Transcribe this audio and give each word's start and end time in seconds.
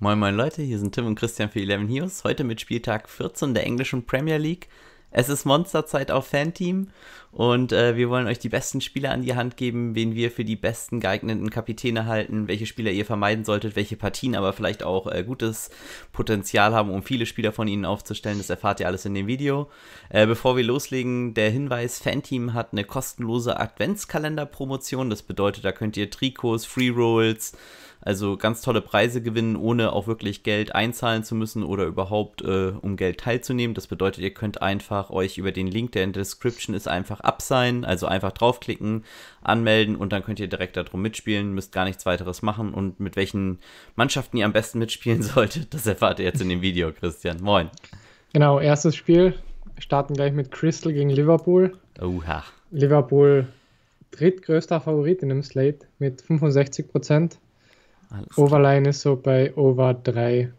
Moin 0.00 0.16
moin 0.16 0.36
Leute, 0.36 0.62
hier 0.62 0.78
sind 0.78 0.94
Tim 0.94 1.06
und 1.06 1.16
Christian 1.16 1.50
für 1.50 1.58
11 1.58 1.88
News. 1.88 2.22
Heute 2.22 2.44
mit 2.44 2.60
Spieltag 2.60 3.08
14 3.08 3.52
der 3.52 3.66
englischen 3.66 4.06
Premier 4.06 4.36
League. 4.36 4.68
Es 5.10 5.28
ist 5.28 5.44
Monsterzeit 5.44 6.12
auf 6.12 6.28
Fanteam 6.28 6.90
und 7.32 7.72
äh, 7.72 7.96
wir 7.96 8.08
wollen 8.08 8.28
euch 8.28 8.38
die 8.38 8.48
besten 8.48 8.80
Spieler 8.80 9.10
an 9.10 9.22
die 9.22 9.34
Hand 9.34 9.56
geben, 9.56 9.96
wen 9.96 10.14
wir 10.14 10.30
für 10.30 10.44
die 10.44 10.54
besten 10.54 11.00
geeigneten 11.00 11.50
Kapitäne 11.50 12.06
halten, 12.06 12.46
welche 12.46 12.66
Spieler 12.66 12.92
ihr 12.92 13.06
vermeiden 13.06 13.44
solltet, 13.44 13.74
welche 13.74 13.96
Partien 13.96 14.36
aber 14.36 14.52
vielleicht 14.52 14.84
auch 14.84 15.10
äh, 15.10 15.24
gutes 15.24 15.70
Potenzial 16.12 16.74
haben, 16.74 16.90
um 16.90 17.02
viele 17.02 17.26
Spieler 17.26 17.50
von 17.50 17.66
ihnen 17.66 17.84
aufzustellen. 17.84 18.38
Das 18.38 18.50
erfahrt 18.50 18.78
ihr 18.78 18.86
alles 18.86 19.04
in 19.04 19.14
dem 19.14 19.26
Video. 19.26 19.68
Äh, 20.10 20.28
bevor 20.28 20.56
wir 20.56 20.62
loslegen, 20.62 21.34
der 21.34 21.50
Hinweis, 21.50 21.98
Fanteam 21.98 22.54
hat 22.54 22.68
eine 22.70 22.84
kostenlose 22.84 23.58
Adventskalender-Promotion. 23.58 25.10
Das 25.10 25.22
bedeutet, 25.22 25.64
da 25.64 25.72
könnt 25.72 25.96
ihr 25.96 26.08
Trikots, 26.08 26.66
Free 26.66 26.90
Rolls, 26.90 27.54
also 28.08 28.38
ganz 28.38 28.62
tolle 28.62 28.80
Preise 28.80 29.20
gewinnen, 29.20 29.54
ohne 29.54 29.92
auch 29.92 30.06
wirklich 30.06 30.42
Geld 30.42 30.74
einzahlen 30.74 31.24
zu 31.24 31.34
müssen 31.34 31.62
oder 31.62 31.84
überhaupt 31.84 32.40
äh, 32.40 32.72
um 32.80 32.96
Geld 32.96 33.20
teilzunehmen. 33.20 33.74
Das 33.74 33.86
bedeutet, 33.86 34.24
ihr 34.24 34.32
könnt 34.32 34.62
einfach 34.62 35.10
euch 35.10 35.36
über 35.36 35.52
den 35.52 35.66
Link, 35.66 35.92
der 35.92 36.04
in 36.04 36.14
der 36.14 36.22
Description 36.22 36.74
ist, 36.74 36.88
einfach 36.88 37.20
abseilen, 37.20 37.84
also 37.84 38.06
einfach 38.06 38.32
draufklicken, 38.32 39.04
anmelden 39.42 39.94
und 39.94 40.14
dann 40.14 40.24
könnt 40.24 40.40
ihr 40.40 40.48
direkt 40.48 40.78
darum 40.78 41.02
mitspielen, 41.02 41.52
müsst 41.52 41.70
gar 41.70 41.84
nichts 41.84 42.06
weiteres 42.06 42.40
machen 42.40 42.72
und 42.72 42.98
mit 42.98 43.14
welchen 43.14 43.58
Mannschaften 43.94 44.38
ihr 44.38 44.46
am 44.46 44.54
besten 44.54 44.78
mitspielen 44.78 45.20
solltet, 45.34 45.74
das 45.74 45.86
erfahrt 45.86 46.18
ihr 46.18 46.24
jetzt 46.24 46.40
in 46.40 46.48
dem 46.48 46.62
Video, 46.62 46.90
Christian. 46.92 47.42
Moin. 47.42 47.68
Genau, 48.32 48.58
erstes 48.58 48.96
Spiel. 48.96 49.34
Wir 49.74 49.82
starten 49.82 50.14
gleich 50.14 50.32
mit 50.32 50.50
Crystal 50.50 50.94
gegen 50.94 51.10
Liverpool. 51.10 51.76
Oha. 52.00 52.42
Liverpool 52.70 53.48
drittgrößter 54.12 54.80
Favorit 54.80 55.22
in 55.22 55.28
dem 55.28 55.42
Slate 55.42 55.80
mit 55.98 56.22
65 56.22 56.88
Prozent. 56.88 57.38
Overline 58.36 58.88
ist 58.88 59.00
so 59.00 59.16
bei 59.16 59.54
Over 59.56 59.94
3, 59.94 60.52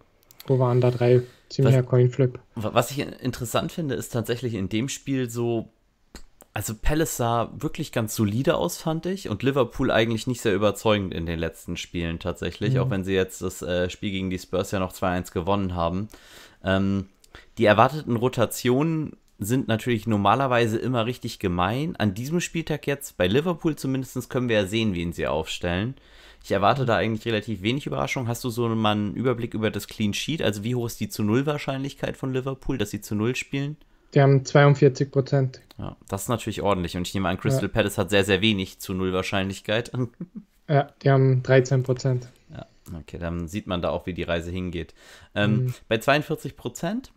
Over 0.48 0.72
Under 0.72 0.92
3, 0.92 1.22
ziemlicher 1.50 1.84
Coinflip. 1.84 2.40
Was 2.56 2.92
ich 2.92 3.00
interessant 3.00 3.72
finde, 3.72 3.96
ist 3.96 4.10
tatsächlich 4.10 4.54
in 4.54 4.70
dem 4.70 4.90
Spiel 4.90 5.30
so, 5.30 5.70
also 6.54 6.74
Palace 6.80 7.18
sah 7.18 7.52
wirklich 7.56 7.92
ganz 7.92 8.16
solide 8.16 8.56
aus, 8.56 8.78
fand 8.78 9.06
ich, 9.06 9.30
und 9.30 9.44
Liverpool 9.44 9.92
eigentlich 9.92 10.28
nicht 10.28 10.42
sehr 10.42 10.56
überzeugend 10.56 11.14
in 11.14 11.26
den 11.26 11.40
letzten 11.40 11.78
Spielen 11.78 12.20
tatsächlich, 12.20 12.76
mhm. 12.76 12.80
auch 12.82 12.90
wenn 12.90 13.04
sie 13.04 13.14
jetzt 13.14 13.42
das 13.42 13.62
äh, 13.62 13.90
Spiel 13.90 14.12
gegen 14.12 14.30
die 14.30 14.40
Spurs 14.40 14.72
ja 14.72 14.80
noch 14.80 14.94
2-1 14.94 15.34
gewonnen 15.34 15.76
haben. 15.76 16.08
Ähm, 16.64 17.08
die 17.58 17.66
erwarteten 17.66 18.16
Rotationen 18.16 19.16
sind 19.40 19.68
natürlich 19.68 20.06
normalerweise 20.06 20.78
immer 20.78 21.06
richtig 21.06 21.40
gemein. 21.40 21.96
An 21.96 22.14
diesem 22.14 22.42
Spieltag 22.42 22.86
jetzt, 22.88 23.18
bei 23.18 23.28
Liverpool 23.28 23.76
zumindest, 23.76 24.30
können 24.30 24.50
wir 24.50 24.58
ja 24.58 24.66
sehen, 24.66 24.94
wen 24.94 25.14
sie 25.14 25.28
aufstellen. 25.28 25.96
Ich 26.44 26.52
erwarte 26.52 26.86
da 26.86 26.96
eigentlich 26.96 27.26
relativ 27.26 27.62
wenig 27.62 27.86
Überraschung. 27.86 28.28
Hast 28.28 28.44
du 28.44 28.50
so 28.50 28.68
mal 28.70 28.92
einen 28.92 29.16
Überblick 29.16 29.54
über 29.54 29.72
das 29.72 29.88
Clean 29.88 30.14
Sheet? 30.14 30.42
Also 30.42 30.64
wie 30.64 30.76
hoch 30.76 30.88
ist 30.88 31.00
die 31.00 31.10
zu 31.10 31.24
Null 31.24 31.46
Wahrscheinlichkeit 31.46 32.18
von 32.18 32.34
Liverpool, 32.34 32.78
dass 32.78 32.92
sie 32.92 33.02
zu 33.02 33.16
Null 33.16 33.36
spielen? 33.36 33.78
Die 34.14 34.22
haben 34.22 34.44
42 34.44 35.12
Prozent. 35.12 35.62
Ja, 35.78 35.96
das 36.08 36.24
ist 36.24 36.30
natürlich 36.30 36.62
ordentlich. 36.62 36.98
Und 36.98 37.08
ich 37.08 37.14
nehme 37.14 37.30
an, 37.30 37.38
Crystal 37.38 37.64
ja. 37.64 37.70
Palace 37.70 37.98
hat 37.98 38.10
sehr, 38.10 38.24
sehr 38.24 38.42
wenig 38.42 38.80
zu 38.80 38.94
Null 38.94 39.14
Wahrscheinlichkeit. 39.14 39.92
Ja, 40.72 40.88
die 41.02 41.10
haben 41.10 41.42
13 41.42 41.82
Prozent. 41.82 42.30
Ja, 42.54 42.68
okay, 42.96 43.18
dann 43.18 43.48
sieht 43.48 43.66
man 43.66 43.82
da 43.82 43.90
auch, 43.90 44.06
wie 44.06 44.14
die 44.14 44.22
Reise 44.22 44.52
hingeht. 44.52 44.94
Ähm, 45.34 45.64
mhm. 45.64 45.74
Bei 45.88 45.98
42 45.98 46.56
Prozent 46.56 47.12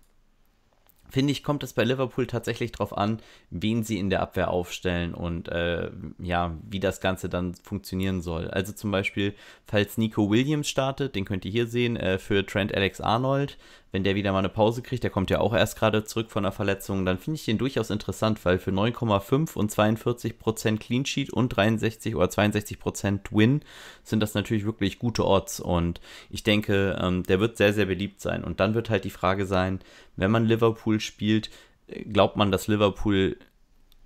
finde 1.12 1.32
ich, 1.32 1.42
kommt 1.42 1.62
es 1.62 1.74
bei 1.74 1.84
Liverpool 1.84 2.26
tatsächlich 2.26 2.72
darauf 2.72 2.96
an, 2.96 3.20
wen 3.50 3.84
sie 3.84 3.98
in 3.98 4.08
der 4.08 4.22
Abwehr 4.22 4.50
aufstellen 4.50 5.12
und 5.12 5.48
äh, 5.48 5.90
ja, 6.18 6.56
wie 6.70 6.80
das 6.80 7.02
Ganze 7.02 7.28
dann 7.28 7.54
funktionieren 7.54 8.22
soll. 8.22 8.48
Also 8.48 8.72
zum 8.72 8.90
Beispiel, 8.90 9.34
falls 9.66 9.98
Nico 9.98 10.30
Williams 10.30 10.70
startet, 10.70 11.14
den 11.14 11.26
könnt 11.26 11.44
ihr 11.44 11.50
hier 11.50 11.66
sehen, 11.66 11.96
äh, 11.96 12.18
für 12.18 12.46
Trent 12.46 12.74
Alex 12.74 13.02
Arnold, 13.02 13.58
wenn 13.92 14.04
der 14.04 14.14
wieder 14.14 14.32
mal 14.32 14.38
eine 14.38 14.48
Pause 14.48 14.80
kriegt, 14.80 15.04
der 15.04 15.10
kommt 15.10 15.30
ja 15.30 15.38
auch 15.38 15.54
erst 15.54 15.78
gerade 15.78 16.04
zurück 16.04 16.30
von 16.30 16.42
der 16.42 16.52
Verletzung, 16.52 17.04
dann 17.04 17.18
finde 17.18 17.36
ich 17.36 17.44
den 17.44 17.58
durchaus 17.58 17.90
interessant, 17.90 18.42
weil 18.44 18.58
für 18.58 18.70
9,5 18.70 19.54
und 19.54 19.70
42 19.70 20.38
Prozent 20.38 20.80
Clean 20.80 21.04
Sheet 21.04 21.30
und 21.30 21.50
63 21.50 22.16
oder 22.16 22.30
62 22.30 22.78
Prozent 22.78 23.30
Win 23.30 23.60
sind 24.02 24.20
das 24.20 24.32
natürlich 24.32 24.64
wirklich 24.64 24.98
gute 24.98 25.26
Odds 25.26 25.60
und 25.60 26.00
ich 26.30 26.42
denke, 26.42 26.98
ähm, 27.00 27.22
der 27.24 27.38
wird 27.38 27.58
sehr, 27.58 27.74
sehr 27.74 27.86
beliebt 27.86 28.20
sein. 28.20 28.44
Und 28.44 28.60
dann 28.60 28.74
wird 28.74 28.88
halt 28.88 29.04
die 29.04 29.10
Frage 29.10 29.46
sein, 29.46 29.80
wenn 30.16 30.30
man 30.30 30.46
Liverpool 30.46 30.98
spielt, 30.98 31.50
äh, 31.86 32.02
glaubt 32.04 32.36
man, 32.36 32.50
dass 32.50 32.68
Liverpool 32.68 33.36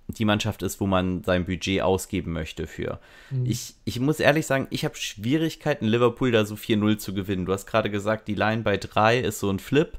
die 0.07 0.25
Mannschaft 0.25 0.63
ist, 0.63 0.79
wo 0.79 0.87
man 0.87 1.23
sein 1.23 1.45
Budget 1.45 1.81
ausgeben 1.81 2.31
möchte 2.31 2.65
für. 2.67 2.99
Mhm. 3.29 3.45
Ich, 3.45 3.75
ich 3.83 3.99
muss 3.99 4.19
ehrlich 4.19 4.45
sagen, 4.45 4.67
ich 4.69 4.85
habe 4.85 4.95
Schwierigkeiten, 4.95 5.85
Liverpool 5.85 6.31
da 6.31 6.45
so 6.45 6.55
4-0 6.55 6.97
zu 6.97 7.13
gewinnen. 7.13 7.45
Du 7.45 7.53
hast 7.53 7.65
gerade 7.65 7.89
gesagt, 7.89 8.27
die 8.27 8.35
Line 8.35 8.63
bei 8.63 8.77
3 8.77 9.19
ist 9.19 9.39
so 9.39 9.49
ein 9.49 9.59
Flip 9.59 9.97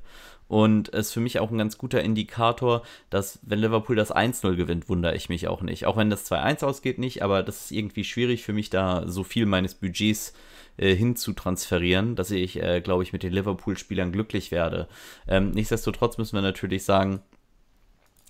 und 0.48 0.88
ist 0.88 1.12
für 1.12 1.20
mich 1.20 1.38
auch 1.38 1.50
ein 1.50 1.58
ganz 1.58 1.76
guter 1.76 2.02
Indikator, 2.02 2.82
dass 3.10 3.38
wenn 3.42 3.58
Liverpool 3.58 3.96
das 3.96 4.14
1-0 4.14 4.56
gewinnt, 4.56 4.88
wundere 4.88 5.14
ich 5.14 5.28
mich 5.28 5.46
auch 5.46 5.60
nicht. 5.60 5.84
Auch 5.84 5.98
wenn 5.98 6.08
das 6.08 6.30
2-1 6.30 6.64
ausgeht, 6.64 6.98
nicht, 6.98 7.22
aber 7.22 7.42
das 7.42 7.66
ist 7.66 7.72
irgendwie 7.72 8.04
schwierig 8.04 8.42
für 8.42 8.54
mich, 8.54 8.70
da 8.70 9.06
so 9.06 9.24
viel 9.24 9.44
meines 9.44 9.74
Budgets 9.74 10.32
äh, 10.78 10.94
hin 10.94 11.16
zu 11.16 11.34
transferieren, 11.34 12.16
dass 12.16 12.30
ich, 12.30 12.62
äh, 12.62 12.80
glaube 12.80 13.02
ich, 13.02 13.12
mit 13.12 13.22
den 13.22 13.32
Liverpool-Spielern 13.34 14.10
glücklich 14.10 14.50
werde. 14.50 14.88
Ähm, 15.26 15.50
nichtsdestotrotz 15.50 16.16
müssen 16.16 16.36
wir 16.36 16.42
natürlich 16.42 16.84
sagen, 16.84 17.20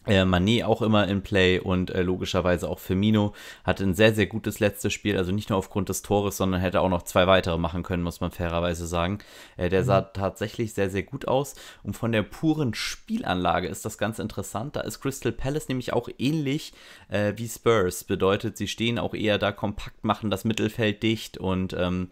äh, 0.06 0.25
Manet 0.25 0.64
auch 0.64 0.81
immer 0.81 1.06
in 1.09 1.22
Play 1.22 1.59
und 1.59 1.91
äh, 1.91 2.03
logischerweise 2.03 2.69
auch 2.69 2.78
Firmino 2.78 3.34
hatte 3.64 3.84
ein 3.84 3.94
sehr, 3.94 4.14
sehr 4.14 4.26
gutes 4.26 4.60
letztes 4.60 4.92
Spiel, 4.92 5.16
also 5.16 5.32
nicht 5.32 5.50
nur 5.50 5.59
aufgrund 5.59 5.88
des 5.88 6.03
Tores, 6.03 6.36
sondern 6.36 6.60
hätte 6.60 6.81
auch 6.81 6.88
noch 6.88 7.03
zwei 7.03 7.26
weitere 7.26 7.59
machen 7.59 7.82
können, 7.82 8.03
muss 8.03 8.20
man 8.20 8.31
fairerweise 8.31 8.87
sagen. 8.87 9.19
Äh, 9.56 9.69
der 9.69 9.82
mhm. 9.82 9.87
sah 9.87 10.00
tatsächlich 10.00 10.72
sehr, 10.72 10.88
sehr 10.88 11.03
gut 11.03 11.28
aus 11.28 11.54
und 11.82 11.94
von 11.94 12.12
der 12.12 12.22
puren 12.22 12.75
Spielanlage 12.75 13.69
ist 13.69 13.84
das 13.84 13.98
ganz 13.98 14.19
interessant. 14.19 14.76
Da 14.76 14.81
ist 14.81 15.00
Crystal 15.00 15.32
Palace 15.32 15.69
nämlich 15.69 15.92
auch 15.92 16.08
ähnlich 16.19 16.72
äh, 17.08 17.34
wie 17.37 17.48
Spurs, 17.48 18.04
bedeutet, 18.04 18.56
sie 18.56 18.69
stehen 18.69 18.98
auch 18.98 19.14
eher 19.14 19.38
da 19.38 19.53
kompakt, 19.53 20.04
machen 20.04 20.31
das 20.31 20.44
Mittelfeld 20.44 21.03
dicht 21.03 21.38
und 21.38 21.75
ähm, 21.75 22.10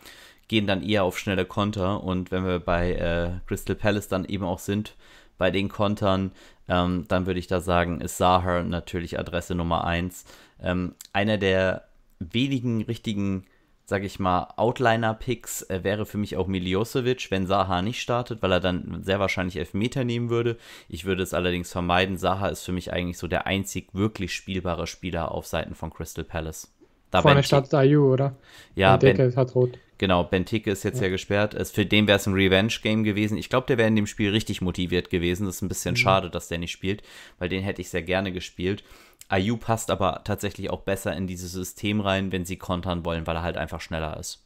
gehen 0.48 0.66
dann 0.66 0.82
eher 0.82 1.04
auf 1.04 1.18
schnelle 1.18 1.44
Konter 1.44 2.02
und 2.04 2.30
wenn 2.30 2.44
wir 2.44 2.60
bei 2.60 2.92
äh, 2.92 3.30
Crystal 3.46 3.74
Palace 3.74 4.08
dann 4.08 4.24
eben 4.24 4.44
auch 4.44 4.58
sind, 4.58 4.94
bei 5.38 5.50
den 5.50 5.68
Kontern, 5.68 6.32
ähm, 6.68 7.04
dann 7.08 7.26
würde 7.26 7.40
ich 7.40 7.46
da 7.46 7.60
sagen, 7.60 8.00
ist 8.00 8.16
Sahar 8.16 8.62
natürlich 8.62 9.18
Adresse 9.18 9.54
Nummer 9.54 9.84
1. 9.84 10.24
Ähm, 10.60 10.94
einer 11.12 11.38
der 11.38 11.88
wenigen 12.18 12.82
richtigen, 12.82 13.44
sag 13.84 14.02
ich 14.04 14.18
mal, 14.18 14.52
Outliner-Picks 14.56 15.62
äh, 15.62 15.84
wäre 15.84 16.06
für 16.06 16.18
mich 16.18 16.36
auch 16.36 16.46
Miljosevic, 16.46 17.30
wenn 17.30 17.46
Saha 17.46 17.82
nicht 17.82 18.00
startet, 18.00 18.42
weil 18.42 18.52
er 18.52 18.60
dann 18.60 19.02
sehr 19.02 19.20
wahrscheinlich 19.20 19.56
Elfmeter 19.56 20.04
nehmen 20.04 20.30
würde. 20.30 20.56
Ich 20.88 21.04
würde 21.04 21.22
es 21.22 21.34
allerdings 21.34 21.70
vermeiden. 21.70 22.16
Saha 22.16 22.48
ist 22.48 22.64
für 22.64 22.72
mich 22.72 22.92
eigentlich 22.92 23.18
so 23.18 23.28
der 23.28 23.46
einzig 23.46 23.88
wirklich 23.92 24.34
spielbare 24.34 24.86
Spieler 24.86 25.32
auf 25.32 25.46
Seiten 25.46 25.74
von 25.74 25.90
Crystal 25.90 26.24
Palace. 26.24 26.75
Da 27.16 27.22
Vorne 27.22 27.42
startet 27.42 27.72
Ayu, 27.72 28.12
oder? 28.12 28.36
Ja, 28.74 28.98
Ben, 28.98 29.34
hat 29.36 29.54
rot. 29.54 29.78
Genau, 29.96 30.24
Benteke 30.24 30.70
ist 30.70 30.82
jetzt 30.82 30.98
ja, 30.98 31.04
ja 31.04 31.10
gesperrt. 31.10 31.54
Es, 31.54 31.70
für 31.70 31.86
den 31.86 32.06
wäre 32.06 32.18
es 32.18 32.26
ein 32.26 32.34
Revenge-Game 32.34 33.04
gewesen. 33.04 33.38
Ich 33.38 33.48
glaube, 33.48 33.66
der 33.66 33.78
wäre 33.78 33.88
in 33.88 33.96
dem 33.96 34.06
Spiel 34.06 34.30
richtig 34.30 34.60
motiviert 34.60 35.08
gewesen. 35.08 35.46
Das 35.46 35.56
ist 35.56 35.62
ein 35.62 35.68
bisschen 35.68 35.92
mhm. 35.92 35.96
schade, 35.96 36.30
dass 36.30 36.48
der 36.48 36.58
nicht 36.58 36.72
spielt, 36.72 37.02
weil 37.38 37.48
den 37.48 37.62
hätte 37.62 37.80
ich 37.80 37.88
sehr 37.88 38.02
gerne 38.02 38.32
gespielt. 38.32 38.84
Ayu 39.28 39.56
passt 39.56 39.90
aber 39.90 40.20
tatsächlich 40.24 40.68
auch 40.68 40.82
besser 40.82 41.16
in 41.16 41.26
dieses 41.26 41.52
System 41.52 42.00
rein, 42.00 42.32
wenn 42.32 42.44
sie 42.44 42.56
kontern 42.56 43.06
wollen, 43.06 43.26
weil 43.26 43.36
er 43.36 43.42
halt 43.42 43.56
einfach 43.56 43.80
schneller 43.80 44.18
ist. 44.18 44.44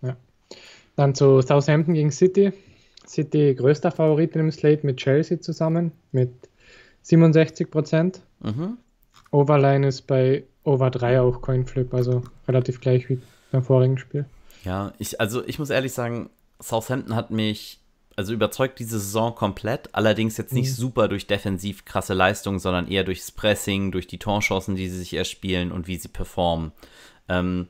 Ja. 0.00 0.16
Dann 0.96 1.14
zu 1.14 1.42
Southampton 1.42 1.92
gegen 1.92 2.10
City. 2.10 2.52
City 3.06 3.54
größter 3.54 3.90
Favorit 3.90 4.34
in 4.34 4.40
dem 4.40 4.50
Slate 4.50 4.86
mit 4.86 4.96
Chelsea 4.96 5.38
zusammen 5.40 5.92
mit 6.10 6.30
67 7.02 7.70
Prozent. 7.70 8.22
Mhm. 8.40 8.78
Overline 9.30 9.86
ist 9.86 10.06
bei 10.06 10.44
Over 10.66 10.90
3 10.90 11.20
auch 11.20 11.40
Coinflip, 11.40 11.94
also 11.94 12.22
relativ 12.48 12.80
gleich 12.80 13.08
wie 13.08 13.20
beim 13.52 13.62
vorigen 13.62 13.98
Spiel. 13.98 14.26
Ja, 14.64 14.92
ich, 14.98 15.20
also 15.20 15.46
ich 15.46 15.58
muss 15.58 15.70
ehrlich 15.70 15.92
sagen, 15.92 16.28
Southampton 16.60 17.14
hat 17.14 17.30
mich 17.30 17.80
also 18.16 18.32
überzeugt 18.32 18.78
diese 18.78 18.98
Saison 18.98 19.34
komplett, 19.34 19.94
allerdings 19.94 20.38
jetzt 20.38 20.54
nicht 20.54 20.70
mhm. 20.70 20.74
super 20.74 21.08
durch 21.08 21.26
defensiv 21.26 21.84
krasse 21.84 22.14
Leistungen, 22.14 22.58
sondern 22.58 22.88
eher 22.88 23.04
durchs 23.04 23.30
Pressing, 23.30 23.92
durch 23.92 24.06
die 24.06 24.18
Torchancen, 24.18 24.74
die 24.74 24.88
sie 24.88 24.98
sich 24.98 25.14
erspielen 25.14 25.70
und 25.70 25.86
wie 25.86 25.96
sie 25.96 26.08
performen. 26.08 26.72
Ähm, 27.28 27.68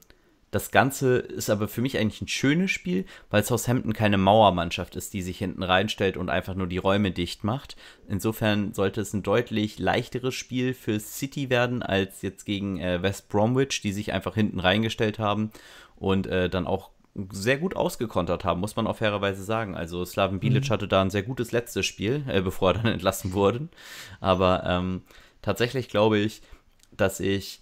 das 0.51 0.71
Ganze 0.71 1.19
ist 1.19 1.51
aber 1.51 1.69
für 1.69 1.83
mich 1.83 1.99
eigentlich 1.99 2.23
ein 2.23 2.29
schönes 2.29 2.71
Spiel, 2.71 3.05
weil 3.31 3.45
Southampton 3.45 3.93
keine 3.93 4.17
Mauermannschaft 4.17 4.95
ist, 4.97 5.13
die 5.13 5.23
sich 5.23 5.39
hinten 5.39 5.63
reinstellt 5.63 6.17
und 6.17 6.31
einfach 6.31 6.55
nur 6.55 6.69
die 6.69 6.79
Räume 6.79 7.11
dicht 7.11 7.43
macht. 7.43 7.77
Insofern 8.09 8.73
sollte 8.73 9.01
es 9.01 9.13
ein 9.13 9.23
deutlich 9.23 9.79
leichteres 9.79 10.35
Spiel 10.35 10.73
für 10.73 11.01
City 11.01 11.51
werden 11.51 11.83
als 11.83 12.23
jetzt 12.23 12.45
gegen 12.47 12.79
äh, 12.79 13.03
West 13.03 13.29
Bromwich, 13.29 13.81
die 13.83 13.93
sich 13.93 14.13
einfach 14.13 14.35
hinten 14.35 14.61
reingestellt 14.61 15.19
haben 15.19 15.51
und 15.97 16.27
äh, 16.27 16.49
dann 16.49 16.67
auch 16.67 16.91
sehr 17.31 17.59
gut 17.59 17.75
ausgekontert 17.75 18.45
haben, 18.45 18.61
muss 18.61 18.77
man 18.77 18.87
auch 18.87 18.97
fairerweise 18.97 19.43
sagen. 19.43 19.75
Also 19.75 20.05
Slaven 20.05 20.39
Bilic 20.39 20.69
mhm. 20.69 20.71
hatte 20.71 20.89
da 20.89 21.03
ein 21.03 21.11
sehr 21.11 21.23
gutes 21.23 21.51
letztes 21.51 21.87
Spiel, 21.87 22.25
äh, 22.29 22.41
bevor 22.41 22.71
er 22.71 22.75
dann 22.75 22.87
entlassen 22.93 23.33
wurde. 23.33 23.69
Aber 24.21 24.65
ähm, 24.65 25.03
tatsächlich 25.43 25.89
glaube 25.89 26.19
ich, 26.19 26.43
dass 26.93 27.21
ich 27.21 27.61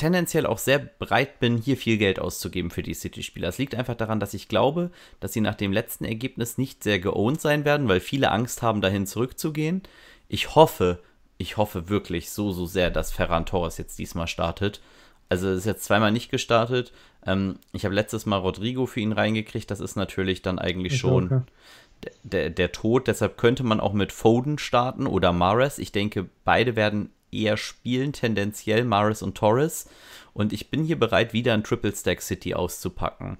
tendenziell 0.00 0.46
auch 0.46 0.58
sehr 0.58 0.78
bereit 0.78 1.40
bin, 1.40 1.58
hier 1.58 1.76
viel 1.76 1.98
Geld 1.98 2.18
auszugeben 2.18 2.70
für 2.70 2.82
die 2.82 2.94
City-Spieler. 2.94 3.48
Es 3.48 3.58
liegt 3.58 3.74
einfach 3.74 3.94
daran, 3.94 4.18
dass 4.18 4.32
ich 4.32 4.48
glaube, 4.48 4.90
dass 5.20 5.34
sie 5.34 5.42
nach 5.42 5.54
dem 5.54 5.72
letzten 5.72 6.04
Ergebnis 6.04 6.56
nicht 6.56 6.82
sehr 6.82 6.98
geowned 6.98 7.40
sein 7.40 7.66
werden, 7.66 7.86
weil 7.86 8.00
viele 8.00 8.30
Angst 8.30 8.62
haben, 8.62 8.80
dahin 8.80 9.06
zurückzugehen. 9.06 9.82
Ich 10.28 10.54
hoffe, 10.54 11.00
ich 11.36 11.58
hoffe 11.58 11.90
wirklich 11.90 12.30
so, 12.30 12.50
so 12.50 12.64
sehr, 12.64 12.90
dass 12.90 13.12
Ferran 13.12 13.44
Torres 13.44 13.76
jetzt 13.76 13.98
diesmal 13.98 14.26
startet. 14.26 14.80
Also 15.28 15.48
es 15.48 15.58
ist 15.58 15.66
jetzt 15.66 15.84
zweimal 15.84 16.12
nicht 16.12 16.30
gestartet. 16.30 16.92
Ähm, 17.26 17.58
ich 17.72 17.84
habe 17.84 17.94
letztes 17.94 18.24
Mal 18.24 18.38
Rodrigo 18.38 18.86
für 18.86 19.00
ihn 19.00 19.12
reingekriegt. 19.12 19.70
Das 19.70 19.80
ist 19.80 19.96
natürlich 19.96 20.40
dann 20.40 20.58
eigentlich 20.58 20.94
ich 20.94 20.98
schon 20.98 21.24
okay. 21.26 22.10
der, 22.22 22.50
der 22.50 22.72
Tod. 22.72 23.06
Deshalb 23.06 23.36
könnte 23.36 23.64
man 23.64 23.80
auch 23.80 23.92
mit 23.92 24.12
Foden 24.12 24.58
starten 24.58 25.06
oder 25.06 25.32
Mares. 25.32 25.78
Ich 25.78 25.92
denke, 25.92 26.26
beide 26.44 26.74
werden 26.74 27.10
eher 27.32 27.56
spielen, 27.56 28.12
tendenziell 28.12 28.84
Maris 28.84 29.22
und 29.22 29.36
Torres. 29.36 29.88
Und 30.32 30.52
ich 30.52 30.70
bin 30.70 30.84
hier 30.84 30.98
bereit, 30.98 31.32
wieder 31.32 31.54
ein 31.54 31.64
Triple 31.64 31.94
Stack 31.94 32.22
City 32.22 32.54
auszupacken. 32.54 33.38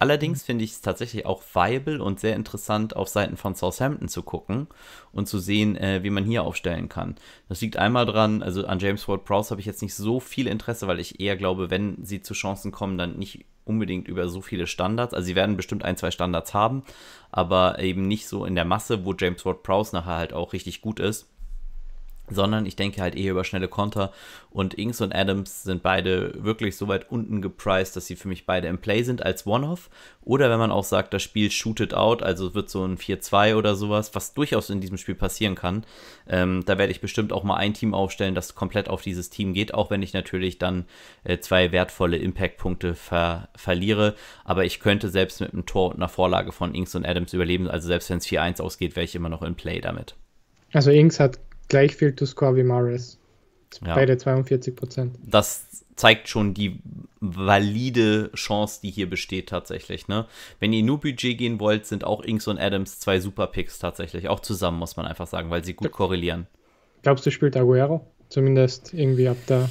Allerdings 0.00 0.44
finde 0.44 0.64
ich 0.64 0.72
es 0.72 0.80
tatsächlich 0.80 1.26
auch 1.26 1.42
viable 1.42 2.00
und 2.00 2.20
sehr 2.20 2.36
interessant, 2.36 2.94
auf 2.94 3.08
Seiten 3.08 3.36
von 3.36 3.56
Southampton 3.56 4.08
zu 4.08 4.22
gucken 4.22 4.68
und 5.12 5.26
zu 5.26 5.40
sehen, 5.40 5.76
äh, 5.76 6.04
wie 6.04 6.10
man 6.10 6.24
hier 6.24 6.44
aufstellen 6.44 6.88
kann. 6.88 7.16
Das 7.48 7.60
liegt 7.60 7.76
einmal 7.76 8.06
dran, 8.06 8.42
also 8.42 8.64
an 8.64 8.78
James 8.78 9.08
Ward-Prowse 9.08 9.50
habe 9.50 9.60
ich 9.60 9.66
jetzt 9.66 9.82
nicht 9.82 9.94
so 9.94 10.20
viel 10.20 10.46
Interesse, 10.46 10.86
weil 10.86 11.00
ich 11.00 11.18
eher 11.20 11.36
glaube, 11.36 11.70
wenn 11.70 12.04
sie 12.04 12.22
zu 12.22 12.34
Chancen 12.34 12.70
kommen, 12.70 12.96
dann 12.96 13.18
nicht 13.18 13.44
unbedingt 13.64 14.06
über 14.06 14.28
so 14.28 14.40
viele 14.40 14.68
Standards. 14.68 15.14
Also 15.14 15.26
sie 15.26 15.34
werden 15.34 15.56
bestimmt 15.56 15.84
ein, 15.84 15.96
zwei 15.96 16.12
Standards 16.12 16.54
haben, 16.54 16.84
aber 17.32 17.80
eben 17.80 18.06
nicht 18.06 18.28
so 18.28 18.44
in 18.44 18.54
der 18.54 18.64
Masse, 18.64 19.04
wo 19.04 19.14
James 19.18 19.44
Ward-Prowse 19.44 19.96
nachher 19.96 20.16
halt 20.16 20.32
auch 20.32 20.52
richtig 20.52 20.80
gut 20.80 21.00
ist 21.00 21.28
sondern 22.30 22.66
ich 22.66 22.76
denke 22.76 23.00
halt 23.00 23.14
eher 23.14 23.32
über 23.32 23.44
schnelle 23.44 23.68
Konter. 23.68 24.12
Und 24.50 24.74
Ings 24.74 25.00
und 25.00 25.14
Adams 25.14 25.62
sind 25.62 25.82
beide 25.82 26.32
wirklich 26.42 26.76
so 26.76 26.88
weit 26.88 27.10
unten 27.10 27.42
gepriced, 27.42 27.94
dass 27.96 28.06
sie 28.06 28.16
für 28.16 28.28
mich 28.28 28.46
beide 28.46 28.68
im 28.68 28.78
Play 28.78 29.02
sind 29.02 29.24
als 29.24 29.46
One-Off. 29.46 29.90
Oder 30.22 30.50
wenn 30.50 30.58
man 30.58 30.70
auch 30.70 30.84
sagt, 30.84 31.14
das 31.14 31.22
Spiel 31.22 31.50
shootet 31.50 31.94
out, 31.94 32.22
also 32.22 32.54
wird 32.54 32.68
so 32.68 32.84
ein 32.84 32.98
4-2 32.98 33.56
oder 33.56 33.74
sowas, 33.74 34.14
was 34.14 34.34
durchaus 34.34 34.70
in 34.70 34.80
diesem 34.80 34.98
Spiel 34.98 35.14
passieren 35.14 35.54
kann. 35.54 35.84
Ähm, 36.28 36.62
da 36.66 36.76
werde 36.76 36.92
ich 36.92 37.00
bestimmt 37.00 37.32
auch 37.32 37.44
mal 37.44 37.56
ein 37.56 37.74
Team 37.74 37.94
aufstellen, 37.94 38.34
das 38.34 38.54
komplett 38.54 38.88
auf 38.88 39.02
dieses 39.02 39.30
Team 39.30 39.54
geht, 39.54 39.74
auch 39.74 39.90
wenn 39.90 40.02
ich 40.02 40.12
natürlich 40.12 40.58
dann 40.58 40.86
äh, 41.24 41.38
zwei 41.38 41.72
wertvolle 41.72 42.16
Impact-Punkte 42.16 42.94
ver 42.94 43.48
verliere. 43.56 44.14
Aber 44.44 44.64
ich 44.64 44.80
könnte 44.80 45.08
selbst 45.08 45.40
mit 45.40 45.52
einem 45.52 45.66
Tor 45.66 45.90
und 45.90 45.96
einer 45.96 46.08
Vorlage 46.08 46.52
von 46.52 46.74
Ings 46.74 46.94
und 46.94 47.06
Adams 47.06 47.32
überleben. 47.32 47.68
Also 47.68 47.88
selbst 47.88 48.10
wenn 48.10 48.18
es 48.18 48.26
4-1 48.26 48.60
ausgeht, 48.60 48.96
wäre 48.96 49.04
ich 49.04 49.14
immer 49.14 49.28
noch 49.28 49.42
in 49.42 49.54
Play 49.54 49.80
damit. 49.80 50.14
Also 50.72 50.90
Ings 50.90 51.18
hat 51.18 51.38
gleich 51.68 51.96
viel 51.96 52.14
to 52.14 52.26
score 52.26 52.56
wie 52.56 52.62
Maris. 52.62 53.18
Ja. 53.84 53.94
Beide 53.94 54.16
42 54.16 54.74
Prozent. 54.74 55.16
Das 55.22 55.84
zeigt 55.96 56.28
schon 56.28 56.54
die 56.54 56.80
valide 57.20 58.30
Chance, 58.34 58.80
die 58.82 58.90
hier 58.90 59.10
besteht 59.10 59.48
tatsächlich. 59.48 60.08
Ne? 60.08 60.26
Wenn 60.60 60.72
ihr 60.72 60.82
nur 60.82 61.00
Budget 61.00 61.36
gehen 61.36 61.60
wollt, 61.60 61.86
sind 61.86 62.04
auch 62.04 62.22
Inks 62.22 62.46
und 62.46 62.58
Adams 62.58 63.00
zwei 63.00 63.20
super 63.20 63.48
Picks 63.48 63.78
tatsächlich. 63.78 64.28
Auch 64.28 64.40
zusammen, 64.40 64.78
muss 64.78 64.96
man 64.96 65.06
einfach 65.06 65.26
sagen, 65.26 65.50
weil 65.50 65.64
sie 65.64 65.74
gut 65.74 65.90
korrelieren. 65.90 66.46
Glaubst 67.02 67.26
du, 67.26 67.30
spielt 67.30 67.56
Aguero? 67.56 68.06
Zumindest 68.28 68.94
irgendwie 68.94 69.28
ab 69.28 69.36
der 69.48 69.70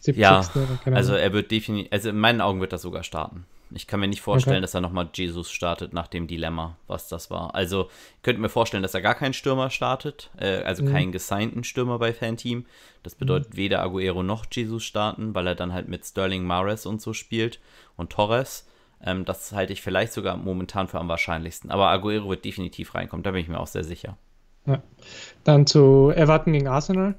70. 0.00 0.20
Ja, 0.20 0.42
also 0.86 1.14
er 1.14 1.32
wird 1.32 1.50
definitiv, 1.50 1.92
also 1.92 2.08
in 2.08 2.18
meinen 2.18 2.40
Augen 2.40 2.60
wird 2.60 2.72
er 2.72 2.78
sogar 2.78 3.02
starten. 3.04 3.44
Ich 3.72 3.86
kann 3.86 4.00
mir 4.00 4.08
nicht 4.08 4.20
vorstellen, 4.20 4.56
okay. 4.56 4.62
dass 4.62 4.74
er 4.74 4.80
nochmal 4.80 5.08
Jesus 5.14 5.50
startet 5.50 5.92
nach 5.92 6.08
dem 6.08 6.26
Dilemma, 6.26 6.76
was 6.86 7.08
das 7.08 7.30
war. 7.30 7.54
Also, 7.54 7.88
ich 8.16 8.22
könnte 8.22 8.40
mir 8.40 8.48
vorstellen, 8.48 8.82
dass 8.82 8.94
er 8.94 9.02
gar 9.02 9.14
keinen 9.14 9.32
Stürmer 9.32 9.70
startet, 9.70 10.30
äh, 10.38 10.62
also 10.62 10.82
mhm. 10.82 10.92
keinen 10.92 11.12
gesignten 11.12 11.64
Stürmer 11.64 11.98
bei 11.98 12.12
Fanteam. 12.12 12.66
Das 13.02 13.14
bedeutet, 13.14 13.54
mhm. 13.54 13.56
weder 13.56 13.82
Aguero 13.82 14.22
noch 14.22 14.44
Jesus 14.50 14.84
starten, 14.84 15.34
weil 15.34 15.46
er 15.46 15.54
dann 15.54 15.72
halt 15.72 15.88
mit 15.88 16.04
Sterling 16.04 16.44
Mares 16.44 16.86
und 16.86 17.00
so 17.00 17.12
spielt 17.12 17.60
und 17.96 18.10
Torres. 18.10 18.66
Ähm, 19.02 19.24
das 19.24 19.52
halte 19.52 19.72
ich 19.72 19.82
vielleicht 19.82 20.12
sogar 20.12 20.36
momentan 20.36 20.88
für 20.88 20.98
am 20.98 21.08
wahrscheinlichsten. 21.08 21.70
Aber 21.70 21.88
Aguero 21.88 22.28
wird 22.28 22.44
definitiv 22.44 22.94
reinkommen, 22.94 23.22
da 23.22 23.30
bin 23.30 23.40
ich 23.40 23.48
mir 23.48 23.60
auch 23.60 23.66
sehr 23.66 23.84
sicher. 23.84 24.16
Ja. 24.66 24.82
Dann 25.44 25.66
zu 25.66 26.12
Everton 26.14 26.52
gegen 26.52 26.68
Arsenal. 26.68 27.14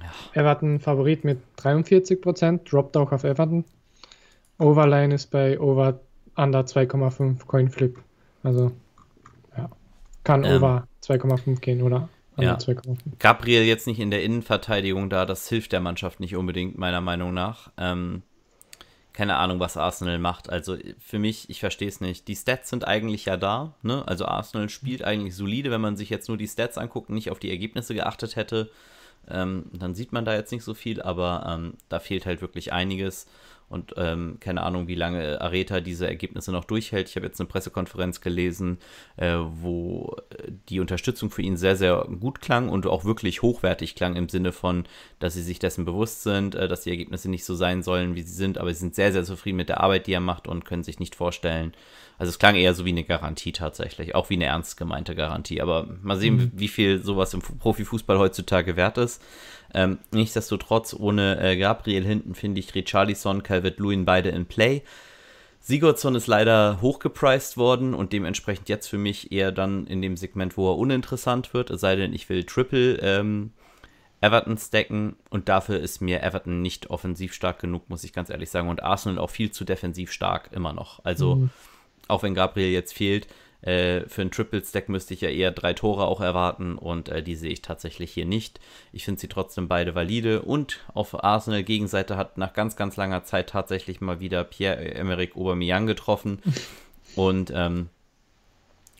Ja. 0.00 0.40
Everton 0.40 0.78
Favorit 0.78 1.24
mit 1.24 1.40
43%, 1.58 2.68
droppt 2.68 2.96
auch 2.96 3.12
auf 3.12 3.24
Everton. 3.24 3.64
Overline 4.58 5.14
ist 5.14 5.30
bei 5.30 5.58
Over 5.58 6.00
Under 6.34 6.60
2,5 6.60 7.46
Coin 7.46 7.68
Flip. 7.68 7.98
Also, 8.42 8.72
ja. 9.56 9.70
Kann 10.24 10.44
ähm, 10.44 10.56
Over 10.56 10.88
2,5 11.02 11.60
gehen 11.60 11.82
oder 11.82 12.08
ja. 12.36 12.56
2,5. 12.56 12.98
Gabriel 13.18 13.62
jetzt 13.62 13.86
nicht 13.86 14.00
in 14.00 14.10
der 14.10 14.22
Innenverteidigung 14.22 15.08
da, 15.10 15.24
das 15.24 15.48
hilft 15.48 15.72
der 15.72 15.80
Mannschaft 15.80 16.20
nicht 16.20 16.36
unbedingt, 16.36 16.78
meiner 16.78 17.00
Meinung 17.00 17.32
nach. 17.32 17.70
Ähm, 17.78 18.22
keine 19.16 19.36
Ahnung, 19.36 19.60
was 19.60 19.78
Arsenal 19.78 20.18
macht. 20.18 20.50
Also 20.50 20.76
für 20.98 21.18
mich, 21.18 21.48
ich 21.48 21.60
verstehe 21.60 21.88
es 21.88 22.02
nicht. 22.02 22.28
Die 22.28 22.36
Stats 22.36 22.68
sind 22.68 22.86
eigentlich 22.86 23.24
ja 23.24 23.38
da. 23.38 23.74
Ne? 23.82 24.06
Also 24.06 24.26
Arsenal 24.26 24.68
spielt 24.68 25.02
eigentlich 25.02 25.34
solide, 25.34 25.70
wenn 25.70 25.80
man 25.80 25.96
sich 25.96 26.10
jetzt 26.10 26.28
nur 26.28 26.36
die 26.36 26.46
Stats 26.46 26.76
anguckt 26.76 27.08
und 27.08 27.14
nicht 27.14 27.30
auf 27.30 27.38
die 27.38 27.50
Ergebnisse 27.50 27.94
geachtet 27.94 28.36
hätte. 28.36 28.70
Ähm, 29.26 29.70
dann 29.72 29.94
sieht 29.94 30.12
man 30.12 30.26
da 30.26 30.34
jetzt 30.34 30.52
nicht 30.52 30.64
so 30.64 30.74
viel, 30.74 31.00
aber 31.00 31.46
ähm, 31.48 31.74
da 31.88 31.98
fehlt 31.98 32.26
halt 32.26 32.42
wirklich 32.42 32.74
einiges. 32.74 33.26
Und 33.68 33.94
ähm, 33.96 34.36
keine 34.38 34.62
Ahnung, 34.62 34.86
wie 34.86 34.94
lange 34.94 35.40
Areta 35.40 35.80
diese 35.80 36.06
Ergebnisse 36.06 36.52
noch 36.52 36.64
durchhält. 36.64 37.08
Ich 37.08 37.16
habe 37.16 37.26
jetzt 37.26 37.40
eine 37.40 37.48
Pressekonferenz 37.48 38.20
gelesen, 38.20 38.78
äh, 39.16 39.34
wo 39.38 40.16
die 40.68 40.78
Unterstützung 40.78 41.30
für 41.30 41.42
ihn 41.42 41.56
sehr, 41.56 41.74
sehr 41.74 42.06
gut 42.20 42.40
klang 42.40 42.68
und 42.68 42.86
auch 42.86 43.04
wirklich 43.04 43.42
hochwertig 43.42 43.96
klang 43.96 44.14
im 44.14 44.28
Sinne 44.28 44.52
von, 44.52 44.84
dass 45.18 45.34
sie 45.34 45.42
sich 45.42 45.58
dessen 45.58 45.84
bewusst 45.84 46.22
sind, 46.22 46.54
äh, 46.54 46.68
dass 46.68 46.82
die 46.82 46.90
Ergebnisse 46.90 47.28
nicht 47.28 47.44
so 47.44 47.56
sein 47.56 47.82
sollen, 47.82 48.14
wie 48.14 48.22
sie 48.22 48.34
sind, 48.34 48.58
aber 48.58 48.72
sie 48.72 48.80
sind 48.80 48.94
sehr, 48.94 49.12
sehr 49.12 49.24
zufrieden 49.24 49.56
mit 49.56 49.68
der 49.68 49.80
Arbeit, 49.80 50.06
die 50.06 50.12
er 50.12 50.20
macht 50.20 50.46
und 50.46 50.64
können 50.64 50.84
sich 50.84 51.00
nicht 51.00 51.16
vorstellen. 51.16 51.72
Also 52.18 52.30
es 52.30 52.38
klang 52.38 52.54
eher 52.54 52.74
so 52.74 52.84
wie 52.84 52.90
eine 52.90 53.04
Garantie 53.04 53.52
tatsächlich, 53.52 54.14
auch 54.14 54.30
wie 54.30 54.34
eine 54.34 54.46
ernst 54.46 54.76
gemeinte 54.76 55.14
Garantie. 55.14 55.60
Aber 55.60 55.86
mal 56.02 56.18
sehen, 56.18 56.36
mhm. 56.36 56.52
wie 56.54 56.68
viel 56.68 57.02
sowas 57.02 57.34
im 57.34 57.40
Profifußball 57.40 58.18
heutzutage 58.18 58.76
wert 58.76 58.98
ist. 58.98 59.22
Ähm, 59.74 59.98
nichtsdestotrotz, 60.12 60.94
ohne 60.94 61.38
äh, 61.40 61.56
Gabriel 61.56 62.04
hinten 62.04 62.34
finde 62.34 62.60
ich 62.60 62.74
Richarlison, 62.74 63.42
Calvert-Lewin 63.42 64.04
beide 64.04 64.30
in 64.30 64.46
Play. 64.46 64.82
Sigurdsson 65.60 66.14
ist 66.14 66.28
leider 66.28 66.80
hochgepriced 66.80 67.56
worden 67.56 67.92
und 67.92 68.12
dementsprechend 68.12 68.68
jetzt 68.68 68.86
für 68.86 68.98
mich 68.98 69.32
eher 69.32 69.50
dann 69.50 69.86
in 69.88 70.00
dem 70.00 70.16
Segment, 70.16 70.56
wo 70.56 70.70
er 70.70 70.78
uninteressant 70.78 71.52
wird, 71.54 71.70
es 71.70 71.80
sei 71.80 71.96
denn, 71.96 72.12
ich 72.12 72.28
will 72.28 72.44
Triple 72.44 72.98
ähm, 73.02 73.50
Everton 74.20 74.56
stacken 74.58 75.16
und 75.28 75.48
dafür 75.48 75.80
ist 75.80 76.00
mir 76.00 76.22
Everton 76.22 76.62
nicht 76.62 76.90
offensiv 76.90 77.34
stark 77.34 77.58
genug, 77.58 77.90
muss 77.90 78.04
ich 78.04 78.12
ganz 78.12 78.30
ehrlich 78.30 78.50
sagen, 78.50 78.68
und 78.68 78.84
Arsenal 78.84 79.18
auch 79.18 79.30
viel 79.30 79.50
zu 79.50 79.64
defensiv 79.64 80.12
stark 80.12 80.50
immer 80.52 80.72
noch. 80.72 81.04
Also, 81.04 81.34
mhm. 81.34 81.50
Auch 82.08 82.22
wenn 82.22 82.34
Gabriel 82.34 82.72
jetzt 82.72 82.94
fehlt, 82.94 83.26
äh, 83.62 84.08
für 84.08 84.20
einen 84.20 84.30
Triple-Stack 84.30 84.88
müsste 84.88 85.14
ich 85.14 85.22
ja 85.22 85.28
eher 85.28 85.50
drei 85.50 85.72
Tore 85.72 86.06
auch 86.06 86.20
erwarten 86.20 86.76
und 86.76 87.08
äh, 87.08 87.22
die 87.22 87.36
sehe 87.36 87.50
ich 87.50 87.62
tatsächlich 87.62 88.12
hier 88.12 88.26
nicht. 88.26 88.60
Ich 88.92 89.04
finde 89.04 89.20
sie 89.20 89.28
trotzdem 89.28 89.66
beide 89.66 89.94
valide 89.94 90.42
und 90.42 90.80
auf 90.94 91.24
Arsenal-Gegenseite 91.24 92.16
hat 92.16 92.38
nach 92.38 92.52
ganz, 92.52 92.76
ganz 92.76 92.96
langer 92.96 93.24
Zeit 93.24 93.50
tatsächlich 93.50 94.00
mal 94.00 94.20
wieder 94.20 94.44
Pierre-Emerick 94.44 95.36
Aubameyang 95.36 95.86
getroffen 95.86 96.40
und 97.16 97.50
ähm, 97.54 97.88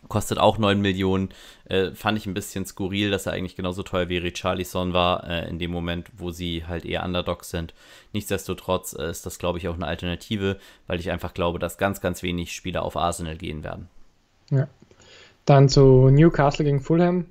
kostet 0.08 0.38
auch 0.38 0.58
9 0.58 0.80
Millionen. 0.80 1.30
Äh, 1.64 1.92
fand 1.92 2.18
ich 2.18 2.26
ein 2.26 2.34
bisschen 2.34 2.64
skurril, 2.64 3.10
dass 3.10 3.26
er 3.26 3.32
eigentlich 3.32 3.56
genauso 3.56 3.82
teuer 3.82 4.08
wie 4.08 4.18
Richarlison 4.18 4.92
war, 4.92 5.28
äh, 5.28 5.48
in 5.48 5.58
dem 5.58 5.70
Moment, 5.70 6.08
wo 6.16 6.30
sie 6.30 6.64
halt 6.66 6.84
eher 6.84 7.04
Underdogs 7.04 7.50
sind. 7.50 7.74
Nichtsdestotrotz 8.12 8.94
äh, 8.98 9.10
ist 9.10 9.26
das, 9.26 9.38
glaube 9.38 9.58
ich, 9.58 9.68
auch 9.68 9.74
eine 9.74 9.86
Alternative, 9.86 10.58
weil 10.86 11.00
ich 11.00 11.10
einfach 11.10 11.34
glaube, 11.34 11.58
dass 11.58 11.78
ganz, 11.78 12.00
ganz 12.00 12.22
wenig 12.22 12.52
Spieler 12.52 12.82
auf 12.82 12.96
Arsenal 12.96 13.36
gehen 13.36 13.64
werden. 13.64 13.88
Ja. 14.50 14.68
Dann 15.44 15.68
zu 15.68 16.08
Newcastle 16.10 16.64
gegen 16.64 16.80
Fulham. 16.80 17.26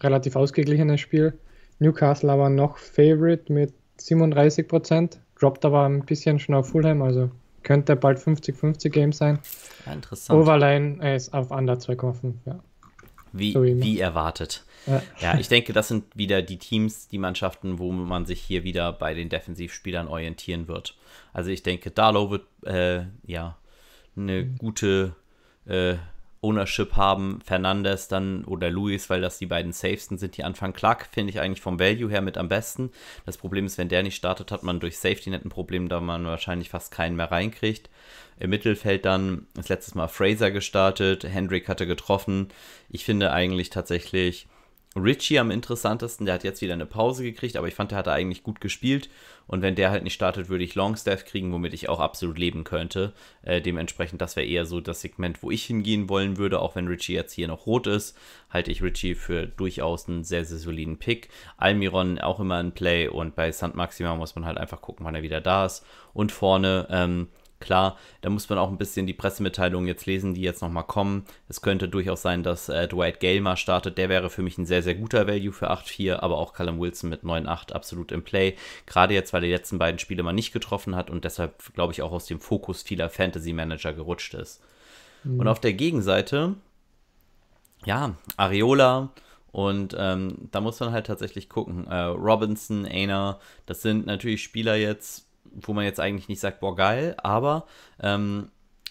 Relativ 0.00 0.36
ausgeglichenes 0.36 1.00
Spiel. 1.00 1.38
Newcastle 1.78 2.30
aber 2.30 2.48
noch 2.48 2.78
Favorite 2.78 3.52
mit 3.52 3.72
37 3.98 4.68
Prozent. 4.68 5.18
Droppt 5.38 5.64
aber 5.64 5.84
ein 5.84 6.04
bisschen 6.04 6.38
schon 6.38 6.54
auf 6.54 6.68
Fulham, 6.70 7.02
also 7.02 7.30
könnte 7.66 7.96
bald 7.96 8.18
50-50 8.18 8.90
Game 8.90 9.12
sein. 9.12 9.40
Ja, 9.84 9.92
interessant. 9.92 10.40
Overline 10.40 11.14
ist 11.14 11.34
auf 11.34 11.50
Under 11.50 11.74
2,5, 11.74 12.34
ja. 12.46 12.60
Wie, 13.32 13.52
so 13.52 13.64
wie, 13.64 13.82
wie, 13.82 13.98
erwartet. 13.98 14.64
Ja. 14.86 15.02
ja. 15.18 15.38
ich 15.38 15.48
denke, 15.48 15.72
das 15.72 15.88
sind 15.88 16.04
wieder 16.16 16.42
die 16.42 16.58
Teams, 16.58 17.08
die 17.08 17.18
Mannschaften, 17.18 17.78
wo 17.78 17.90
man 17.90 18.24
sich 18.24 18.40
hier 18.40 18.62
wieder 18.62 18.92
bei 18.92 19.14
den 19.14 19.28
Defensivspielern 19.28 20.06
orientieren 20.06 20.68
wird. 20.68 20.96
Also 21.32 21.50
ich 21.50 21.64
denke, 21.64 21.90
Darlow 21.90 22.30
wird 22.30 22.46
äh, 22.64 23.06
ja 23.26 23.58
eine 24.16 24.46
gute 24.46 25.16
äh, 25.66 25.96
Ownership 26.46 26.96
haben, 26.96 27.40
Fernandes 27.44 28.08
dann 28.08 28.44
oder 28.44 28.70
Luis, 28.70 29.10
weil 29.10 29.20
das 29.20 29.38
die 29.38 29.46
beiden 29.46 29.72
safesten 29.72 30.18
sind, 30.18 30.36
die 30.36 30.44
anfangen. 30.44 30.72
Clark 30.72 31.08
finde 31.12 31.30
ich 31.30 31.40
eigentlich 31.40 31.60
vom 31.60 31.80
Value 31.80 32.10
her 32.10 32.22
mit 32.22 32.38
am 32.38 32.48
besten. 32.48 32.90
Das 33.24 33.36
Problem 33.36 33.66
ist, 33.66 33.78
wenn 33.78 33.88
der 33.88 34.02
nicht 34.02 34.16
startet, 34.16 34.52
hat 34.52 34.62
man 34.62 34.80
durch 34.80 34.98
Safety 34.98 35.30
Net 35.30 35.44
ein 35.44 35.50
Problem, 35.50 35.88
da 35.88 36.00
man 36.00 36.24
wahrscheinlich 36.24 36.70
fast 36.70 36.92
keinen 36.92 37.16
mehr 37.16 37.30
reinkriegt. 37.30 37.90
Im 38.38 38.50
Mittelfeld 38.50 39.04
dann 39.04 39.46
das 39.54 39.68
letztes 39.68 39.94
Mal 39.94 40.08
Fraser 40.08 40.50
gestartet, 40.50 41.24
Hendrick 41.24 41.68
hatte 41.68 41.86
getroffen. 41.86 42.48
Ich 42.88 43.04
finde 43.04 43.32
eigentlich 43.32 43.70
tatsächlich 43.70 44.46
Richie 44.96 45.38
am 45.38 45.50
interessantesten, 45.50 46.26
der 46.26 46.34
hat 46.36 46.44
jetzt 46.44 46.60
wieder 46.62 46.72
eine 46.72 46.86
Pause 46.86 47.22
gekriegt, 47.22 47.56
aber 47.56 47.68
ich 47.68 47.74
fand, 47.74 47.90
der 47.90 47.98
hat 47.98 48.08
eigentlich 48.08 48.42
gut 48.42 48.60
gespielt. 48.60 49.08
Und 49.46 49.62
wenn 49.62 49.76
der 49.76 49.90
halt 49.90 50.02
nicht 50.02 50.14
startet, 50.14 50.48
würde 50.48 50.64
ich 50.64 50.74
Longstaff 50.74 51.24
kriegen, 51.24 51.52
womit 51.52 51.72
ich 51.72 51.88
auch 51.88 52.00
absolut 52.00 52.38
leben 52.38 52.64
könnte. 52.64 53.12
Äh, 53.42 53.60
dementsprechend, 53.60 54.20
das 54.20 54.34
wäre 54.34 54.46
eher 54.46 54.66
so 54.66 54.80
das 54.80 55.00
Segment, 55.00 55.42
wo 55.42 55.50
ich 55.50 55.64
hingehen 55.64 56.08
wollen 56.08 56.36
würde, 56.36 56.60
auch 56.60 56.74
wenn 56.74 56.88
Richie 56.88 57.14
jetzt 57.14 57.32
hier 57.32 57.46
noch 57.46 57.66
rot 57.66 57.86
ist, 57.86 58.16
halte 58.50 58.72
ich 58.72 58.82
Richie 58.82 59.14
für 59.14 59.46
durchaus 59.46 60.08
einen 60.08 60.24
sehr, 60.24 60.44
sehr 60.44 60.58
soliden 60.58 60.98
Pick. 60.98 61.28
Almiron 61.56 62.18
auch 62.18 62.40
immer 62.40 62.56
ein 62.56 62.72
Play 62.72 63.06
und 63.06 63.34
bei 63.36 63.52
St. 63.52 63.74
Maxima 63.74 64.16
muss 64.16 64.34
man 64.34 64.46
halt 64.46 64.58
einfach 64.58 64.80
gucken, 64.80 65.06
wann 65.06 65.14
er 65.14 65.22
wieder 65.22 65.40
da 65.40 65.66
ist. 65.66 65.84
Und 66.12 66.32
vorne, 66.32 66.88
ähm, 66.90 67.28
Klar, 67.58 67.96
da 68.20 68.28
muss 68.28 68.48
man 68.50 68.58
auch 68.58 68.68
ein 68.68 68.76
bisschen 68.76 69.06
die 69.06 69.14
Pressemitteilungen 69.14 69.88
jetzt 69.88 70.04
lesen, 70.04 70.34
die 70.34 70.42
jetzt 70.42 70.60
nochmal 70.60 70.84
kommen. 70.84 71.24
Es 71.48 71.62
könnte 71.62 71.88
durchaus 71.88 72.20
sein, 72.20 72.42
dass 72.42 72.68
äh, 72.68 72.86
Dwight 72.86 73.22
mal 73.40 73.56
startet. 73.56 73.96
Der 73.96 74.10
wäre 74.10 74.28
für 74.28 74.42
mich 74.42 74.58
ein 74.58 74.66
sehr, 74.66 74.82
sehr 74.82 74.94
guter 74.94 75.26
Value 75.26 75.52
für 75.52 75.70
8-4, 75.70 76.20
aber 76.20 76.36
auch 76.36 76.52
Callum 76.52 76.78
Wilson 76.78 77.08
mit 77.08 77.22
9-8 77.22 77.72
absolut 77.72 78.12
im 78.12 78.22
Play. 78.22 78.56
Gerade 78.84 79.14
jetzt, 79.14 79.32
weil 79.32 79.42
er 79.42 79.48
die 79.48 79.54
letzten 79.54 79.78
beiden 79.78 79.98
Spiele 79.98 80.22
mal 80.22 80.34
nicht 80.34 80.52
getroffen 80.52 80.94
hat 80.94 81.08
und 81.08 81.24
deshalb, 81.24 81.72
glaube 81.74 81.94
ich, 81.94 82.02
auch 82.02 82.12
aus 82.12 82.26
dem 82.26 82.40
Fokus 82.40 82.82
vieler 82.82 83.08
Fantasy-Manager 83.08 83.94
gerutscht 83.94 84.34
ist. 84.34 84.62
Mhm. 85.24 85.40
Und 85.40 85.48
auf 85.48 85.60
der 85.60 85.72
Gegenseite, 85.72 86.56
ja, 87.86 88.16
Areola, 88.36 89.10
und 89.56 89.96
ähm, 89.98 90.48
da 90.50 90.60
muss 90.60 90.80
man 90.80 90.92
halt 90.92 91.06
tatsächlich 91.06 91.48
gucken. 91.48 91.86
Äh, 91.86 91.96
Robinson, 91.96 92.84
Aina, 92.84 93.40
das 93.64 93.80
sind 93.80 94.04
natürlich 94.04 94.42
Spieler 94.42 94.74
jetzt, 94.76 95.25
wo 95.52 95.72
man 95.72 95.84
jetzt 95.84 96.00
eigentlich 96.00 96.28
nicht 96.28 96.40
sagt, 96.40 96.60
boah, 96.60 96.76
geil, 96.76 97.14
aber 97.18 97.66
ähm, 98.00 98.50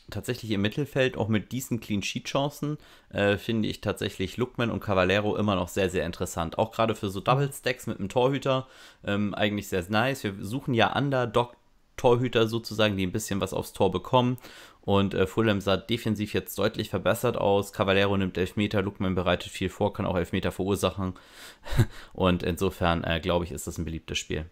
tatsächlich 0.10 0.52
im 0.52 0.62
Mittelfeld, 0.62 1.18
auch 1.18 1.28
mit 1.28 1.52
diesen 1.52 1.80
Clean 1.80 2.02
Sheet 2.02 2.26
Chancen, 2.26 2.78
äh, 3.10 3.38
finde 3.38 3.68
ich 3.68 3.82
tatsächlich 3.82 4.38
Lookman 4.38 4.70
und 4.70 4.80
Cavallero 4.80 5.36
immer 5.36 5.56
noch 5.56 5.70
sehr, 5.70 5.90
sehr 5.90 6.06
interessant. 6.06 6.58
Auch 6.58 6.72
gerade 6.72 6.96
für 6.96 7.10
so 7.10 7.20
Double 7.20 7.52
Stacks 7.52 7.88
mit 7.88 8.00
einem 8.00 8.10
Torhüter, 8.10 8.68
ähm, 9.04 9.34
eigentlich 9.34 9.68
sehr 9.68 9.84
nice. 9.90 10.24
Wir 10.24 10.36
suchen 10.40 10.74
ja 10.74 10.96
Underdog-Torhüter 10.96 12.48
sozusagen, 12.48 12.98
die 12.98 13.06
ein 13.06 13.12
bisschen 13.12 13.42
was 13.42 13.54
aufs 13.54 13.74
Tor 13.74 13.92
bekommen. 13.92 14.38
Und 14.82 15.16
äh, 15.16 15.26
Fulham 15.26 15.62
sah 15.62 15.78
defensiv 15.78 16.34
jetzt 16.34 16.58
deutlich 16.60 16.90
verbessert 16.92 17.38
aus. 17.38 17.74
Cavallero 17.74 18.16
nimmt 18.18 18.38
Elfmeter, 18.38 18.84
Lookman 18.84 19.16
bereitet 19.16 19.52
viel 19.52 19.70
vor, 19.70 19.94
kann 19.94 20.06
auch 20.06 20.16
Elfmeter 20.16 20.52
verursachen. 20.52 21.16
und 22.14 22.44
insofern, 22.44 23.04
äh, 23.04 23.20
glaube 23.20 23.46
ich, 23.46 23.52
ist 23.52 23.66
das 23.66 23.80
ein 23.80 23.86
beliebtes 23.86 24.20
Spiel. 24.20 24.46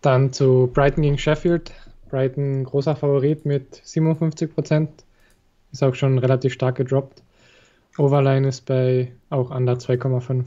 Dann 0.00 0.32
zu 0.32 0.70
Brighton 0.72 1.02
gegen 1.02 1.18
Sheffield. 1.18 1.72
Brighton 2.08 2.64
großer 2.64 2.96
Favorit 2.96 3.44
mit 3.44 3.80
57 3.84 4.52
Prozent. 4.52 5.04
Ist 5.72 5.82
auch 5.82 5.94
schon 5.94 6.18
relativ 6.18 6.52
stark 6.52 6.76
gedroppt. 6.76 7.22
Overline 7.98 8.48
ist 8.48 8.66
bei 8.66 9.12
auch 9.28 9.50
under 9.50 9.74
2,5. 9.74 10.44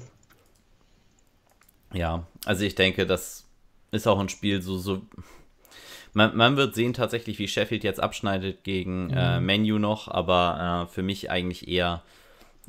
Ja, 1.93 2.25
also 2.45 2.63
ich 2.63 2.75
denke, 2.75 3.05
das 3.05 3.45
ist 3.91 4.07
auch 4.07 4.19
ein 4.19 4.29
Spiel 4.29 4.61
so, 4.61 4.77
so 4.77 5.01
man, 6.13 6.35
man, 6.35 6.57
wird 6.57 6.75
sehen 6.75 6.93
tatsächlich, 6.93 7.39
wie 7.39 7.47
Sheffield 7.47 7.83
jetzt 7.83 8.01
abschneidet 8.01 8.63
gegen 8.63 9.07
mhm. 9.07 9.13
äh, 9.17 9.39
Menu 9.39 9.79
noch, 9.79 10.07
aber 10.07 10.87
äh, 10.87 10.93
für 10.93 11.03
mich 11.03 11.31
eigentlich 11.31 11.67
eher 11.67 12.03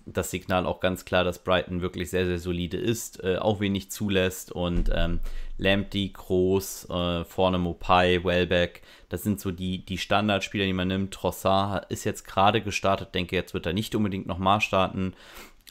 das 0.06 0.30
Signal 0.30 0.66
auch 0.66 0.80
ganz 0.80 1.04
klar, 1.04 1.24
dass 1.24 1.38
Brighton 1.38 1.80
wirklich 1.80 2.10
sehr, 2.10 2.26
sehr 2.26 2.38
solide 2.38 2.76
ist, 2.76 3.22
äh, 3.24 3.36
auch 3.36 3.60
wenig 3.60 3.90
zulässt 3.90 4.52
und 4.52 4.90
ähm, 4.94 5.20
Lamptey, 5.56 6.10
Groß, 6.12 6.88
äh, 6.90 7.24
vorne 7.24 7.58
Mopai, 7.58 8.22
Wellbeck, 8.22 8.82
das 9.08 9.22
sind 9.22 9.40
so 9.40 9.50
die, 9.50 9.84
die 9.84 9.98
Standardspieler, 9.98 10.64
die 10.64 10.72
man 10.72 10.88
nimmt. 10.88 11.14
Trossard 11.14 11.90
ist 11.90 12.04
jetzt 12.04 12.26
gerade 12.26 12.60
gestartet, 12.60 13.14
denke 13.14 13.36
jetzt 13.36 13.54
wird 13.54 13.66
er 13.66 13.72
nicht 13.72 13.94
unbedingt 13.94 14.26
nochmal 14.26 14.60
starten, 14.60 15.14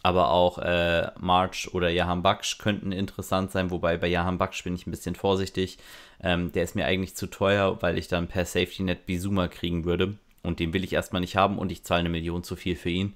aber 0.02 0.32
auch 0.32 0.58
äh, 0.58 1.12
March 1.20 1.74
oder 1.74 1.90
Jahan 1.90 2.24
Baksh 2.24 2.58
könnten 2.58 2.92
interessant 2.92 3.52
sein, 3.52 3.72
wobei 3.72 3.98
bei 3.98 4.08
Jahan 4.08 4.38
Baksh 4.38 4.64
bin 4.64 4.76
ich 4.76 4.88
ein 4.88 4.92
bisschen 4.92 5.16
vorsichtig. 5.16 5.78
Ähm, 6.22 6.52
der 6.52 6.64
ist 6.64 6.76
mir 6.76 6.86
eigentlich 6.86 7.16
zu 7.16 7.28
teuer, 7.28 7.82
weil 7.82 7.98
ich 7.98 8.08
dann 8.08 8.28
per 8.28 8.46
Safety 8.46 8.84
Net 8.84 9.06
Bizuma 9.06 9.48
kriegen 9.48 9.86
würde 9.86 10.16
und 10.42 10.60
den 10.60 10.74
will 10.74 10.84
ich 10.84 10.94
erstmal 10.94 11.22
nicht 11.22 11.36
haben 11.36 11.58
und 11.58 11.72
ich 11.72 11.84
zahle 11.84 12.02
eine 12.02 12.10
Million 12.10 12.44
zu 12.44 12.56
viel 12.56 12.76
für 12.76 12.90
ihn. 12.90 13.14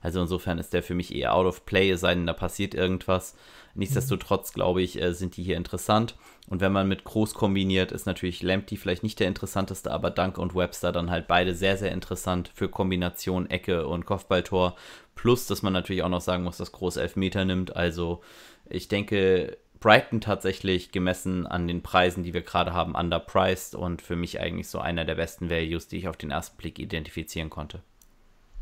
Also 0.00 0.20
insofern 0.20 0.58
ist 0.58 0.72
der 0.72 0.82
für 0.82 0.94
mich 0.94 1.14
eher 1.14 1.34
out 1.34 1.46
of 1.46 1.66
play, 1.66 1.90
es 1.90 2.00
sei 2.00 2.14
denn, 2.14 2.26
da 2.26 2.32
passiert 2.32 2.74
irgendwas. 2.74 3.36
Nichtsdestotrotz, 3.74 4.52
glaube 4.52 4.82
ich, 4.82 5.00
äh, 5.00 5.12
sind 5.12 5.36
die 5.36 5.42
hier 5.42 5.56
interessant. 5.56 6.16
Und 6.48 6.60
wenn 6.60 6.72
man 6.72 6.88
mit 6.88 7.04
Groß 7.04 7.34
kombiniert, 7.34 7.92
ist 7.92 8.06
natürlich 8.06 8.42
Lamptey 8.42 8.76
vielleicht 8.76 9.02
nicht 9.02 9.20
der 9.20 9.28
interessanteste, 9.28 9.90
aber 9.90 10.10
Dunk 10.10 10.38
und 10.38 10.54
Webster 10.54 10.90
dann 10.90 11.10
halt 11.10 11.28
beide 11.28 11.54
sehr, 11.54 11.76
sehr 11.76 11.92
interessant 11.92 12.50
für 12.54 12.68
Kombination 12.68 13.48
Ecke 13.48 13.86
und 13.86 14.06
Kopfballtor. 14.06 14.74
Plus, 15.14 15.46
dass 15.46 15.62
man 15.62 15.72
natürlich 15.72 16.02
auch 16.02 16.08
noch 16.08 16.20
sagen 16.20 16.42
muss, 16.42 16.56
dass 16.56 16.72
Groß 16.72 16.96
Elfmeter 16.96 17.44
nimmt. 17.44 17.76
Also 17.76 18.22
ich 18.68 18.88
denke, 18.88 19.58
Brighton 19.80 20.20
tatsächlich 20.20 20.92
gemessen 20.92 21.46
an 21.46 21.68
den 21.68 21.82
Preisen, 21.82 22.22
die 22.22 22.34
wir 22.34 22.42
gerade 22.42 22.72
haben, 22.72 22.94
underpriced 22.94 23.74
und 23.74 24.02
für 24.02 24.16
mich 24.16 24.40
eigentlich 24.40 24.68
so 24.68 24.78
einer 24.78 25.04
der 25.04 25.14
besten 25.14 25.50
Values, 25.50 25.88
die 25.88 25.98
ich 25.98 26.08
auf 26.08 26.16
den 26.16 26.30
ersten 26.30 26.56
Blick 26.56 26.78
identifizieren 26.78 27.50
konnte. 27.50 27.82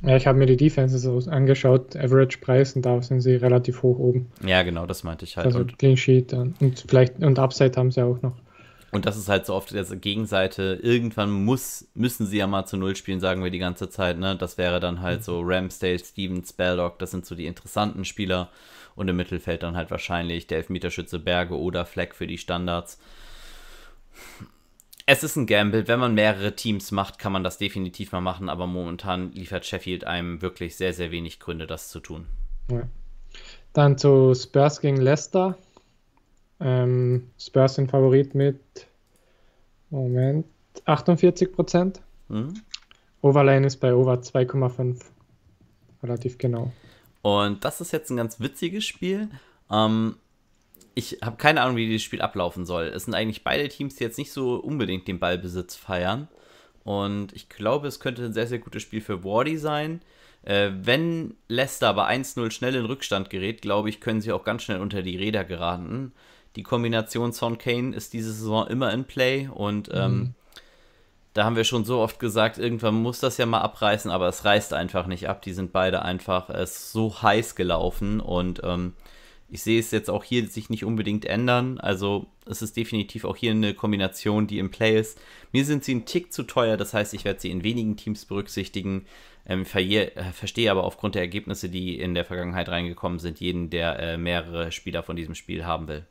Ja, 0.03 0.17
ich 0.17 0.27
habe 0.27 0.39
mir 0.39 0.47
die 0.47 0.57
Defenses 0.57 1.27
angeschaut, 1.27 1.97
Average-Preis, 1.97 2.77
und 2.77 2.83
da 2.83 3.03
sind 3.03 3.21
sie 3.21 3.35
relativ 3.35 3.83
hoch 3.83 3.99
oben. 3.99 4.31
Ja, 4.47 4.63
genau, 4.63 4.87
das 4.87 5.03
meinte 5.03 5.25
ich 5.25 5.37
halt. 5.37 5.47
Also 5.47 5.61
und 5.61 5.79
Clean 5.79 5.97
Sheet 5.97 6.33
und 6.33 6.85
vielleicht 6.89 7.19
und 7.19 7.39
Upside 7.39 7.73
haben 7.77 7.91
sie 7.91 8.03
auch 8.03 8.23
noch. 8.23 8.37
Und 8.91 9.05
das 9.05 9.19
ist 9.19 9.29
halt 9.29 9.45
so 9.45 9.55
oft 9.55 9.73
der 9.73 9.85
Gegenseite. 9.85 10.79
Irgendwann 10.83 11.31
muss, 11.31 11.89
müssen 11.95 12.27
sie 12.27 12.39
ja 12.39 12.47
mal 12.47 12.65
zu 12.65 12.77
Null 12.79 12.97
spielen, 12.97 13.21
sagen 13.21 13.45
wir 13.45 13.51
die 13.51 13.59
ganze 13.59 13.91
Zeit. 13.91 14.19
Ne? 14.19 14.35
Das 14.37 14.57
wäre 14.57 14.81
dann 14.81 15.03
halt 15.03 15.25
so 15.25 15.43
Ramsdale, 15.43 15.99
Stevens, 15.99 16.51
Spelldog, 16.51 16.99
das 16.99 17.11
sind 17.11 17.27
so 17.27 17.35
die 17.35 17.47
interessanten 17.47 18.05
Spieler. 18.05 18.49
Und 18.95 19.09
im 19.09 19.17
Mittelfeld 19.17 19.63
dann 19.63 19.77
halt 19.77 19.91
wahrscheinlich 19.91 20.47
der 20.47 20.59
Elfmeterschütze 20.59 21.19
Berge 21.19 21.57
oder 21.57 21.85
Fleck 21.85 22.15
für 22.15 22.27
die 22.27 22.39
Standards 22.39 22.99
es 25.11 25.25
ist 25.25 25.37
ein 25.37 25.47
Gamble. 25.47 25.89
Wenn 25.89 26.01
man 26.01 26.13
mehrere 26.13 26.55
Teams 26.55 26.91
macht, 26.91 27.19
kann 27.19 27.33
man 27.33 27.43
das 27.43 27.57
definitiv 27.57 28.13
mal 28.13 28.21
machen, 28.21 28.51
aber 28.51 28.67
momentan 28.67 29.33
liefert 29.33 29.65
Sheffield 29.65 30.05
einem 30.05 30.43
wirklich 30.43 30.77
sehr, 30.77 30.93
sehr 30.93 31.11
wenig 31.11 31.41
Gründe, 31.41 31.67
das 31.67 31.89
zu 31.89 32.01
tun. 32.01 32.27
Ja. 32.71 32.83
Dann 33.73 33.97
zu 33.97 34.35
Spurs 34.35 34.83
gegen 34.83 34.99
Leicester. 34.99 35.57
Ähm, 36.61 37.31
Spurs 37.39 37.77
sind 37.77 37.91
Favorit 37.91 38.35
mit 38.35 38.61
Moment 39.89 40.45
48 40.85 41.53
Prozent. 41.55 42.03
Mhm. 42.29 42.61
Overline 43.23 43.67
ist 43.67 43.79
bei 43.79 43.95
Over 43.95 44.17
2,5. 44.17 45.01
Relativ 46.03 46.37
genau. 46.37 46.71
Und 47.23 47.65
das 47.65 47.81
ist 47.81 47.93
jetzt 47.93 48.11
ein 48.11 48.19
ganz 48.19 48.41
witziges 48.41 48.85
Spiel. 48.85 49.31
Ähm, 49.71 50.17
ich 50.99 51.19
habe 51.23 51.37
keine 51.37 51.63
Ahnung, 51.63 51.77
wie 51.77 51.87
dieses 51.87 52.03
Spiel 52.03 52.21
ablaufen 52.21 52.67
soll. 52.67 52.87
Es 52.87 53.05
sind 53.05 53.15
eigentlich 53.15 53.45
beide 53.45 53.69
Teams, 53.69 53.95
die 53.95 54.03
jetzt 54.03 54.19
nicht 54.19 54.33
so 54.33 54.57
unbedingt 54.57 55.07
den 55.07 55.21
Ballbesitz 55.21 55.77
feiern. 55.77 56.27
Und 56.83 57.33
ich 57.35 57.49
glaube, 57.49 57.87
es 57.87 58.01
könnte 58.01 58.25
ein 58.25 58.33
sehr, 58.33 58.49
sehr 58.49 58.59
gutes 58.59 58.83
Spiel 58.83 59.01
für 59.01 59.23
Wardy 59.23 59.59
sein. 59.59 60.01
Äh, 60.43 60.71
wenn 60.75 61.35
Leicester 61.47 61.95
bei 61.95 62.09
1-0 62.09 62.51
schnell 62.51 62.75
in 62.75 62.85
Rückstand 62.85 63.31
gerät, 63.31 63.63
glaube 63.63 63.89
ich, 63.89 64.01
können 64.01 64.21
sie 64.21 64.33
auch 64.33 64.43
ganz 64.43 64.65
schnell 64.65 64.81
unter 64.81 65.03
die 65.03 65.17
Räder 65.17 65.45
geraten. 65.45 66.13
Die 66.57 66.65
Kombination 66.65 67.31
Son 67.31 67.59
Kane 67.59 67.95
ist 67.95 68.13
diese 68.13 68.33
Saison 68.33 68.67
immer 68.67 68.93
in 68.93 69.05
Play 69.05 69.49
und 69.55 69.91
ähm, 69.93 70.13
mhm. 70.13 70.35
da 71.33 71.45
haben 71.45 71.55
wir 71.55 71.63
schon 71.63 71.85
so 71.85 72.01
oft 72.01 72.19
gesagt, 72.19 72.59
irgendwann 72.59 72.95
muss 72.95 73.21
das 73.21 73.37
ja 73.37 73.47
mal 73.47 73.61
abreißen, 73.61 74.11
aber 74.11 74.27
es 74.27 74.45
reißt 74.45 74.75
einfach 74.75 75.07
nicht 75.07 75.29
ab. 75.29 75.43
Die 75.43 75.53
sind 75.53 75.73
beide 75.73 76.03
einfach 76.03 76.51
äh, 76.51 76.67
so 76.67 77.23
heiß 77.23 77.55
gelaufen 77.55 78.19
und 78.19 78.63
ähm, 78.65 78.95
ich 79.51 79.63
sehe 79.63 79.81
es 79.81 79.91
jetzt 79.91 80.11
auch 80.11 80.25
hier 80.25 80.47
sich 80.47 80.69
nicht 80.69 80.85
unbedingt 80.85 81.25
ändern. 81.25 81.79
Also 81.79 82.27
es 82.47 82.61
ist 82.61 82.77
definitiv 82.77 83.25
auch 83.25 83.37
hier 83.37 83.53
eine 83.53 83.75
Kombination, 83.75 84.47
die 84.47 84.59
im 84.59 84.71
Play 84.71 84.99
ist. 84.99 85.19
Mir 85.53 85.65
sind 85.65 85.85
sie 85.85 85.95
ein 85.95 86.05
Tick 86.05 86.33
zu 86.33 86.43
teuer, 86.43 86.77
das 86.77 86.93
heißt, 86.93 87.15
ich 87.15 87.25
werde 87.25 87.41
sie 87.41 87.51
in 87.51 87.65
wenigen 87.65 87.97
Teams 87.97 88.27
berücksichtigen. 88.27 89.07
Ähm, 89.47 89.63
äh, 89.63 90.33
verstehe 90.33 90.71
aber 90.71 90.85
aufgrund 90.85 91.15
der 91.15 91.23
Ergebnisse, 91.23 91.71
die 91.71 91.99
in 91.99 92.15
der 92.15 92.27
Vergangenheit 92.27 92.69
reingekommen 92.69 93.19
sind, 93.19 93.41
jeden, 93.41 93.71
der 93.71 93.99
äh, 93.99 94.17
mehrere 94.19 94.71
Spieler 94.71 95.03
von 95.03 95.17
diesem 95.17 95.35
Spiel 95.35 95.65
haben 95.65 95.89
will. 95.89 96.05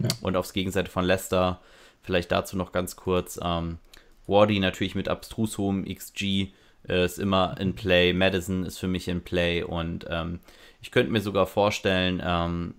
Ja. 0.00 0.08
Und 0.20 0.36
aufs 0.36 0.52
Gegenseite 0.52 0.90
von 0.90 1.04
Leicester, 1.04 1.60
vielleicht 2.02 2.32
dazu 2.32 2.56
noch 2.56 2.72
ganz 2.72 2.96
kurz, 2.96 3.38
ähm, 3.42 3.78
Wardy 4.26 4.58
natürlich 4.58 4.96
mit 4.96 5.08
abstrus 5.08 5.56
hohem 5.56 5.84
XG 5.84 6.48
äh, 6.88 7.04
ist 7.04 7.18
immer 7.18 7.56
in 7.60 7.74
Play, 7.74 8.12
Madison 8.12 8.64
ist 8.64 8.78
für 8.78 8.88
mich 8.88 9.06
in 9.08 9.22
Play 9.22 9.62
und 9.62 10.06
ähm, 10.10 10.40
ich 10.80 10.90
könnte 10.90 11.12
mir 11.12 11.20
sogar 11.20 11.46
vorstellen, 11.46 12.22
ähm, 12.24 12.74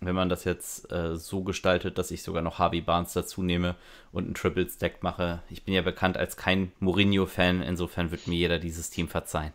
wenn 0.00 0.14
man 0.14 0.28
das 0.28 0.44
jetzt 0.44 0.90
äh, 0.90 1.16
so 1.16 1.42
gestaltet, 1.42 1.98
dass 1.98 2.10
ich 2.10 2.22
sogar 2.22 2.42
noch 2.42 2.58
Harvey 2.58 2.80
Barnes 2.80 3.12
dazu 3.12 3.42
nehme 3.42 3.76
und 4.12 4.24
einen 4.24 4.34
Triple 4.34 4.68
Stack 4.68 5.02
mache. 5.02 5.42
Ich 5.50 5.64
bin 5.64 5.74
ja 5.74 5.82
bekannt 5.82 6.16
als 6.16 6.36
kein 6.36 6.72
Mourinho-Fan, 6.80 7.62
insofern 7.62 8.10
wird 8.10 8.26
mir 8.26 8.36
jeder 8.36 8.58
dieses 8.58 8.90
Team 8.90 9.08
verzeihen. 9.08 9.52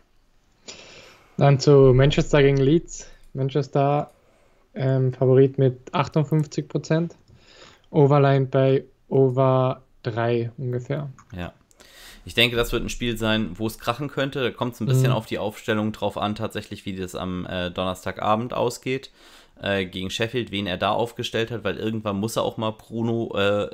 Dann 1.36 1.58
zu 1.58 1.92
Manchester 1.92 2.42
gegen 2.42 2.56
Leeds. 2.58 3.10
Manchester 3.34 4.10
ähm, 4.74 5.12
Favorit 5.12 5.58
mit 5.58 5.92
58% 5.92 7.10
Overline 7.90 8.46
bei 8.46 8.84
Over 9.08 9.82
3 10.04 10.52
ungefähr. 10.56 11.10
Ja. 11.36 11.52
Ich 12.26 12.34
denke, 12.34 12.56
das 12.56 12.72
wird 12.72 12.82
ein 12.82 12.88
Spiel 12.88 13.16
sein, 13.16 13.52
wo 13.54 13.66
es 13.68 13.78
krachen 13.78 14.08
könnte. 14.08 14.42
Da 14.42 14.50
kommt 14.50 14.74
es 14.74 14.80
ein 14.80 14.86
bisschen 14.86 15.10
mhm. 15.10 15.16
auf 15.16 15.26
die 15.26 15.38
Aufstellung 15.38 15.92
drauf 15.92 16.18
an, 16.18 16.34
tatsächlich, 16.34 16.84
wie 16.84 16.96
das 16.96 17.14
am 17.14 17.46
äh, 17.46 17.70
Donnerstagabend 17.70 18.52
ausgeht 18.52 19.10
äh, 19.62 19.86
gegen 19.86 20.10
Sheffield, 20.10 20.50
wen 20.50 20.66
er 20.66 20.76
da 20.76 20.90
aufgestellt 20.90 21.50
hat, 21.50 21.64
weil 21.64 21.76
irgendwann 21.76 22.16
muss 22.16 22.36
er 22.36 22.42
auch 22.42 22.56
mal 22.56 22.72
Bruno 22.72 23.32
äh, 23.36 23.70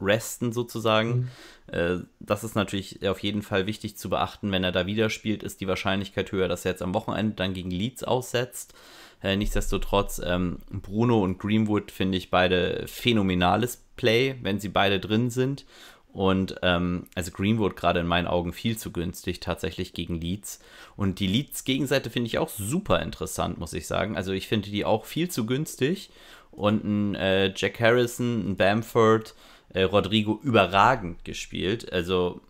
resten 0.00 0.52
sozusagen. 0.52 1.30
Mhm. 1.68 1.74
Äh, 1.74 1.96
das 2.20 2.44
ist 2.44 2.56
natürlich 2.56 3.06
auf 3.08 3.20
jeden 3.20 3.42
Fall 3.42 3.66
wichtig 3.66 3.96
zu 3.96 4.10
beachten. 4.10 4.50
Wenn 4.50 4.64
er 4.64 4.72
da 4.72 4.86
wieder 4.86 5.08
spielt, 5.08 5.42
ist 5.42 5.60
die 5.60 5.68
Wahrscheinlichkeit 5.68 6.32
höher, 6.32 6.48
dass 6.48 6.64
er 6.64 6.72
jetzt 6.72 6.82
am 6.82 6.94
Wochenende 6.94 7.34
dann 7.34 7.54
gegen 7.54 7.70
Leeds 7.70 8.02
aussetzt. 8.04 8.74
Äh, 9.22 9.36
nichtsdestotrotz, 9.36 10.20
ähm, 10.24 10.58
Bruno 10.70 11.22
und 11.22 11.38
Greenwood 11.38 11.92
finde 11.92 12.18
ich 12.18 12.30
beide 12.30 12.84
phänomenales 12.86 13.84
Play, 13.94 14.36
wenn 14.42 14.58
sie 14.58 14.68
beide 14.68 14.98
drin 14.98 15.30
sind. 15.30 15.64
Und 16.12 16.56
ähm, 16.62 17.06
also 17.14 17.30
Greenwood 17.30 17.74
gerade 17.74 18.00
in 18.00 18.06
meinen 18.06 18.26
Augen 18.26 18.52
viel 18.52 18.76
zu 18.76 18.92
günstig 18.92 19.40
tatsächlich 19.40 19.94
gegen 19.94 20.20
Leeds. 20.20 20.60
Und 20.94 21.20
die 21.20 21.26
Leeds-Gegenseite 21.26 22.10
finde 22.10 22.26
ich 22.26 22.38
auch 22.38 22.50
super 22.50 23.00
interessant, 23.00 23.58
muss 23.58 23.72
ich 23.72 23.86
sagen. 23.86 24.16
Also 24.16 24.32
ich 24.32 24.46
finde 24.46 24.70
die 24.70 24.84
auch 24.84 25.06
viel 25.06 25.30
zu 25.30 25.46
günstig. 25.46 26.10
Und 26.50 26.84
ein 26.84 27.14
äh, 27.14 27.52
Jack 27.56 27.80
Harrison, 27.80 28.50
ein 28.50 28.56
Bamford, 28.56 29.34
äh, 29.70 29.84
Rodrigo 29.84 30.38
überragend 30.42 31.24
gespielt. 31.24 31.90
Also 31.90 32.42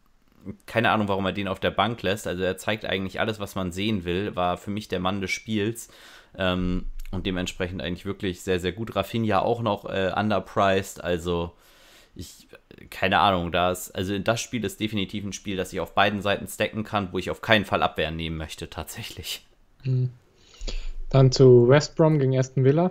keine 0.66 0.90
Ahnung, 0.90 1.06
warum 1.06 1.24
er 1.24 1.32
den 1.32 1.46
auf 1.46 1.60
der 1.60 1.70
Bank 1.70 2.02
lässt. 2.02 2.26
Also 2.26 2.42
er 2.42 2.56
zeigt 2.58 2.84
eigentlich 2.84 3.20
alles, 3.20 3.38
was 3.38 3.54
man 3.54 3.70
sehen 3.70 4.04
will. 4.04 4.34
War 4.34 4.56
für 4.56 4.70
mich 4.70 4.88
der 4.88 4.98
Mann 4.98 5.20
des 5.20 5.30
Spiels. 5.30 5.88
Ähm, 6.36 6.86
und 7.12 7.26
dementsprechend 7.26 7.80
eigentlich 7.80 8.06
wirklich 8.06 8.42
sehr, 8.42 8.58
sehr 8.58 8.72
gut. 8.72 8.96
Rafinha 8.96 9.40
auch 9.40 9.62
noch 9.62 9.84
äh, 9.84 10.12
underpriced. 10.16 11.04
Also 11.04 11.52
ich, 12.14 12.48
keine 12.90 13.18
Ahnung, 13.18 13.52
das, 13.52 13.90
also 13.90 14.18
das 14.18 14.40
Spiel 14.40 14.64
ist 14.64 14.80
definitiv 14.80 15.24
ein 15.24 15.32
Spiel, 15.32 15.56
das 15.56 15.72
ich 15.72 15.80
auf 15.80 15.94
beiden 15.94 16.20
Seiten 16.20 16.46
stacken 16.46 16.84
kann, 16.84 17.08
wo 17.12 17.18
ich 17.18 17.30
auf 17.30 17.40
keinen 17.40 17.64
Fall 17.64 17.82
Abwehren 17.82 18.16
nehmen 18.16 18.36
möchte, 18.36 18.68
tatsächlich. 18.68 19.46
Hm. 19.82 20.10
Dann 21.08 21.32
zu 21.32 21.68
West 21.68 21.96
Brom 21.96 22.18
gegen 22.18 22.38
Aston 22.38 22.64
Villa. 22.64 22.90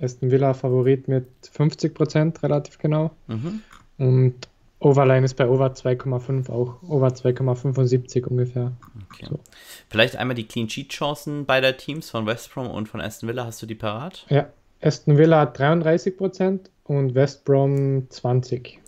Aston 0.00 0.30
Villa 0.30 0.54
Favorit 0.54 1.08
mit 1.08 1.26
50% 1.42 2.42
relativ 2.42 2.78
genau. 2.78 3.12
Mhm. 3.26 3.62
Und 3.96 4.48
Overline 4.80 5.24
ist 5.24 5.34
bei 5.34 5.48
Over 5.48 5.68
2,5 5.68 6.50
auch 6.50 6.82
Over 6.82 7.08
2,75 7.08 8.26
ungefähr. 8.26 8.72
Okay. 9.10 9.26
So. 9.30 9.40
Vielleicht 9.88 10.16
einmal 10.16 10.34
die 10.34 10.46
Clean 10.46 10.68
Sheet 10.68 10.90
Chancen 10.90 11.46
beider 11.46 11.76
Teams 11.76 12.10
von 12.10 12.26
West 12.26 12.52
Brom 12.52 12.68
und 12.68 12.88
von 12.88 13.00
Aston 13.00 13.28
Villa. 13.28 13.46
Hast 13.46 13.62
du 13.62 13.66
die 13.66 13.76
parat? 13.76 14.26
Ja, 14.28 14.48
Aston 14.84 15.16
Villa 15.16 15.40
hat 15.40 15.58
33% 15.58 16.60
und 16.84 17.14
West 17.14 17.46
Brom 17.46 18.06
20. 18.10 18.80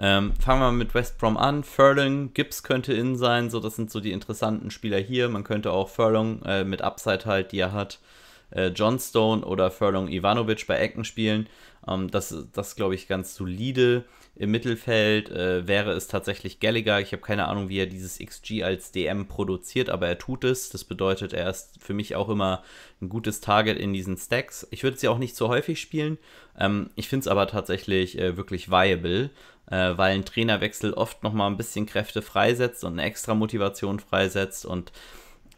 Ähm, 0.00 0.32
fangen 0.34 0.60
wir 0.60 0.72
mit 0.72 0.92
West 0.92 1.18
Brom 1.18 1.36
an. 1.36 1.62
Furlong, 1.62 2.34
Gibbs 2.34 2.64
könnte 2.64 2.92
in 2.94 3.14
sein, 3.14 3.48
so 3.48 3.60
das 3.60 3.76
sind 3.76 3.92
so 3.92 4.00
die 4.00 4.10
interessanten 4.10 4.72
Spieler 4.72 4.98
hier. 4.98 5.28
Man 5.28 5.44
könnte 5.44 5.70
auch 5.70 5.88
Furlong 5.88 6.42
äh, 6.42 6.64
mit 6.64 6.82
Upside 6.82 7.26
halt, 7.26 7.52
die 7.52 7.60
er 7.60 7.72
hat, 7.72 8.00
äh, 8.50 8.68
Johnstone 8.68 9.44
oder 9.44 9.70
Furlong 9.70 10.08
Ivanovic 10.08 10.66
bei 10.66 10.78
Ecken 10.78 11.04
spielen. 11.04 11.48
Ähm, 11.86 12.10
das 12.10 12.34
das 12.52 12.76
glaube 12.76 12.94
ich, 12.94 13.08
ganz 13.08 13.34
solide. 13.34 14.04
Im 14.36 14.52
Mittelfeld 14.52 15.30
äh, 15.30 15.66
wäre 15.66 15.92
es 15.92 16.08
tatsächlich 16.08 16.60
Gallagher. 16.60 17.00
Ich 17.00 17.12
habe 17.12 17.22
keine 17.22 17.48
Ahnung, 17.48 17.68
wie 17.68 17.78
er 17.78 17.86
dieses 17.86 18.18
XG 18.18 18.62
als 18.62 18.92
DM 18.92 19.26
produziert, 19.28 19.90
aber 19.90 20.08
er 20.08 20.18
tut 20.18 20.44
es. 20.44 20.70
Das 20.70 20.84
bedeutet, 20.84 21.32
er 21.32 21.50
ist 21.50 21.82
für 21.82 21.94
mich 21.94 22.16
auch 22.16 22.28
immer 22.28 22.62
ein 23.02 23.08
gutes 23.08 23.40
Target 23.40 23.78
in 23.78 23.92
diesen 23.92 24.16
Stacks. 24.16 24.66
Ich 24.70 24.82
würde 24.82 24.96
sie 24.96 25.08
auch 25.08 25.18
nicht 25.18 25.36
so 25.36 25.48
häufig 25.48 25.80
spielen. 25.80 26.18
Ähm, 26.58 26.90
ich 26.96 27.08
finde 27.08 27.24
es 27.24 27.28
aber 27.28 27.46
tatsächlich 27.48 28.18
äh, 28.18 28.36
wirklich 28.36 28.70
viable, 28.70 29.30
äh, 29.70 29.92
weil 29.96 30.14
ein 30.14 30.24
Trainerwechsel 30.24 30.94
oft 30.94 31.22
nochmal 31.22 31.50
ein 31.50 31.56
bisschen 31.56 31.86
Kräfte 31.86 32.22
freisetzt 32.22 32.84
und 32.84 32.92
eine 32.92 33.02
extra 33.02 33.34
Motivation 33.34 34.00
freisetzt 34.00 34.64
und 34.64 34.92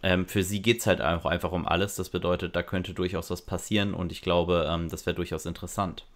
ähm, 0.02 0.26
für 0.26 0.42
sie 0.42 0.62
geht 0.62 0.80
es 0.80 0.86
halt 0.86 1.00
auch 1.00 1.26
einfach 1.26 1.52
um 1.52 1.66
alles. 1.66 1.96
Das 1.96 2.10
bedeutet, 2.10 2.56
da 2.56 2.62
könnte 2.62 2.94
durchaus 2.94 3.30
was 3.30 3.42
passieren 3.42 3.94
und 3.94 4.12
ich 4.12 4.22
glaube, 4.22 4.66
ähm, 4.68 4.88
das 4.88 5.06
wäre 5.06 5.16
durchaus 5.16 5.46
interessant. 5.46 6.06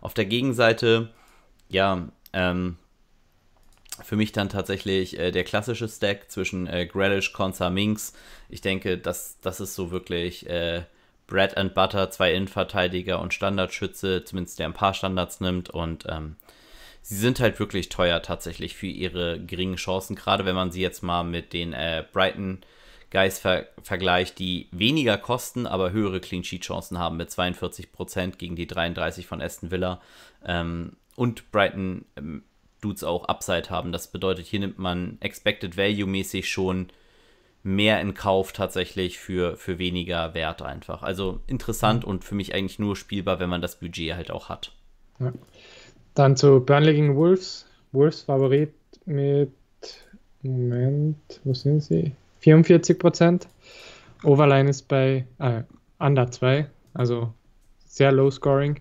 Auf 0.00 0.14
der 0.14 0.26
Gegenseite 0.26 1.10
ja, 1.72 2.08
ähm, 2.32 2.76
für 4.02 4.16
mich 4.16 4.32
dann 4.32 4.48
tatsächlich 4.48 5.18
äh, 5.18 5.30
der 5.32 5.44
klassische 5.44 5.88
Stack 5.88 6.30
zwischen 6.30 6.66
äh, 6.66 6.86
Grealish, 6.86 7.32
Konza, 7.32 7.70
Minx. 7.70 8.12
Ich 8.48 8.60
denke, 8.60 8.98
das, 8.98 9.38
das 9.40 9.60
ist 9.60 9.74
so 9.74 9.90
wirklich 9.90 10.48
äh, 10.48 10.84
Bread 11.26 11.56
and 11.56 11.74
Butter, 11.74 12.10
zwei 12.10 12.32
Innenverteidiger 12.34 13.20
und 13.20 13.34
Standardschütze, 13.34 14.24
zumindest 14.24 14.58
der 14.58 14.66
ein 14.66 14.74
paar 14.74 14.94
Standards 14.94 15.40
nimmt. 15.40 15.70
Und 15.70 16.04
ähm, 16.08 16.36
sie 17.00 17.16
sind 17.16 17.40
halt 17.40 17.58
wirklich 17.58 17.88
teuer 17.88 18.22
tatsächlich 18.22 18.74
für 18.76 18.86
ihre 18.86 19.40
geringen 19.40 19.76
Chancen, 19.76 20.16
gerade 20.16 20.44
wenn 20.44 20.54
man 20.54 20.72
sie 20.72 20.82
jetzt 20.82 21.02
mal 21.02 21.22
mit 21.22 21.52
den 21.52 21.72
äh, 21.72 22.04
Brighton 22.12 22.60
Guys 23.12 23.38
ver 23.38 23.66
vergleicht, 23.82 24.38
die 24.38 24.68
weniger 24.72 25.18
kosten, 25.18 25.66
aber 25.66 25.92
höhere 25.92 26.18
Clean 26.18 26.42
Sheet 26.42 26.62
Chancen 26.62 26.98
haben 26.98 27.18
mit 27.18 27.28
42% 27.28 28.38
gegen 28.38 28.56
die 28.56 28.66
33 28.66 29.26
von 29.26 29.42
Aston 29.42 29.70
Villa. 29.70 30.00
Ähm, 30.44 30.96
und 31.14 31.52
Brighton 31.52 32.06
ähm, 32.16 32.42
Dudes 32.80 33.04
auch 33.04 33.26
Upside 33.26 33.68
haben. 33.68 33.92
Das 33.92 34.08
bedeutet, 34.08 34.46
hier 34.46 34.60
nimmt 34.60 34.78
man 34.78 35.18
Expected 35.20 35.76
Value 35.76 36.06
mäßig 36.06 36.48
schon 36.48 36.88
mehr 37.62 38.00
in 38.00 38.14
Kauf 38.14 38.52
tatsächlich 38.52 39.18
für, 39.18 39.58
für 39.58 39.78
weniger 39.78 40.32
Wert 40.32 40.62
einfach. 40.62 41.02
Also 41.02 41.40
interessant 41.46 42.04
mhm. 42.04 42.10
und 42.10 42.24
für 42.24 42.34
mich 42.34 42.54
eigentlich 42.54 42.78
nur 42.78 42.96
spielbar, 42.96 43.40
wenn 43.40 43.50
man 43.50 43.60
das 43.60 43.78
Budget 43.78 44.14
halt 44.14 44.30
auch 44.30 44.48
hat. 44.48 44.72
Ja. 45.20 45.34
Dann 46.14 46.36
zu 46.36 46.60
Burnley 46.60 46.94
gegen 46.94 47.14
Wolves. 47.14 47.66
Wolves 47.92 48.22
Favorit 48.22 48.72
mit, 49.04 49.52
Moment, 50.40 51.40
wo 51.44 51.52
sind 51.52 51.82
sie? 51.82 52.12
44 52.42 52.98
Prozent. 52.98 53.48
Overline 54.22 54.68
ist 54.68 54.88
bei 54.88 55.26
äh, 55.38 55.62
Under 55.98 56.30
2, 56.30 56.68
also 56.94 57.32
sehr 57.86 58.12
low 58.12 58.30
scoring. 58.30 58.80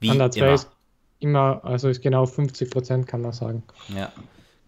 Wie 0.00 0.10
Under 0.10 0.30
2 0.30 0.54
ist 0.54 0.70
immer, 1.20 1.64
also 1.64 1.88
ist 1.88 2.02
genau 2.02 2.26
50 2.26 2.70
Prozent, 2.70 3.06
kann 3.06 3.22
man 3.22 3.32
sagen. 3.32 3.62
Ja, 3.88 4.12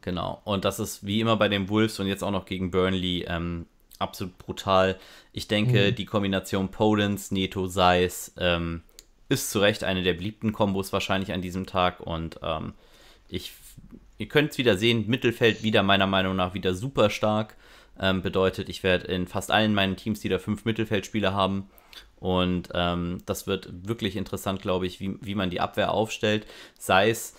genau. 0.01 0.41
Und 0.45 0.65
das 0.65 0.81
ist 0.81 1.07
wie 1.07 1.21
immer 1.21 1.37
bei 1.37 1.49
den 1.49 1.69
Wolves 1.69 1.99
und 2.01 2.07
jetzt 2.07 2.23
auch 2.23 2.31
noch 2.31 2.47
gegen 2.47 2.71
Burnley 2.71 3.25
ähm, 3.29 3.67
absolut 3.99 4.37
brutal. 4.39 4.99
Ich 5.33 5.47
denke, 5.47 5.91
mhm. 5.91 5.95
die 5.95 6.07
Kombination 6.07 6.71
Podens, 6.71 7.31
Neto, 7.31 7.67
Seis 7.67 8.33
ähm, 8.39 8.83
ist 9.29 9.51
zu 9.51 9.61
Recht 9.61 9.85
eine 9.85 10.03
der 10.03 10.15
beliebten 10.15 10.53
Kombos 10.53 10.93
wahrscheinlich 10.93 11.33
an 11.33 11.43
diesem 11.43 11.67
Tag 11.67 12.01
und 12.01 12.41
ähm, 12.43 12.73
ich, 13.29 13.53
ihr 14.21 14.29
könnt 14.29 14.53
es 14.53 14.59
wieder 14.59 14.77
sehen, 14.77 15.07
Mittelfeld 15.09 15.63
wieder 15.63 15.83
meiner 15.83 16.07
Meinung 16.07 16.37
nach 16.37 16.55
wieder 16.55 16.75
super 16.75 17.09
stark. 17.11 17.57
Ähm, 17.99 18.23
bedeutet, 18.23 18.69
ich 18.69 18.83
werde 18.83 19.07
in 19.09 19.27
fast 19.27 19.51
allen 19.51 19.75
meinen 19.75 19.97
Teams, 19.97 20.21
die 20.21 20.29
da 20.29 20.39
fünf 20.39 20.65
Mittelfeldspieler 20.65 21.35
haben, 21.35 21.69
und 22.21 22.69
ähm, 22.75 23.23
das 23.25 23.47
wird 23.47 23.71
wirklich 23.89 24.15
interessant, 24.15 24.61
glaube 24.61 24.87
ich, 24.87 25.01
wie, 25.01 25.17
wie 25.23 25.35
man 25.35 25.49
die 25.49 25.61
Abwehr 25.61 25.91
aufstellt. 25.93 26.47
Sei 26.79 27.09
es, 27.09 27.35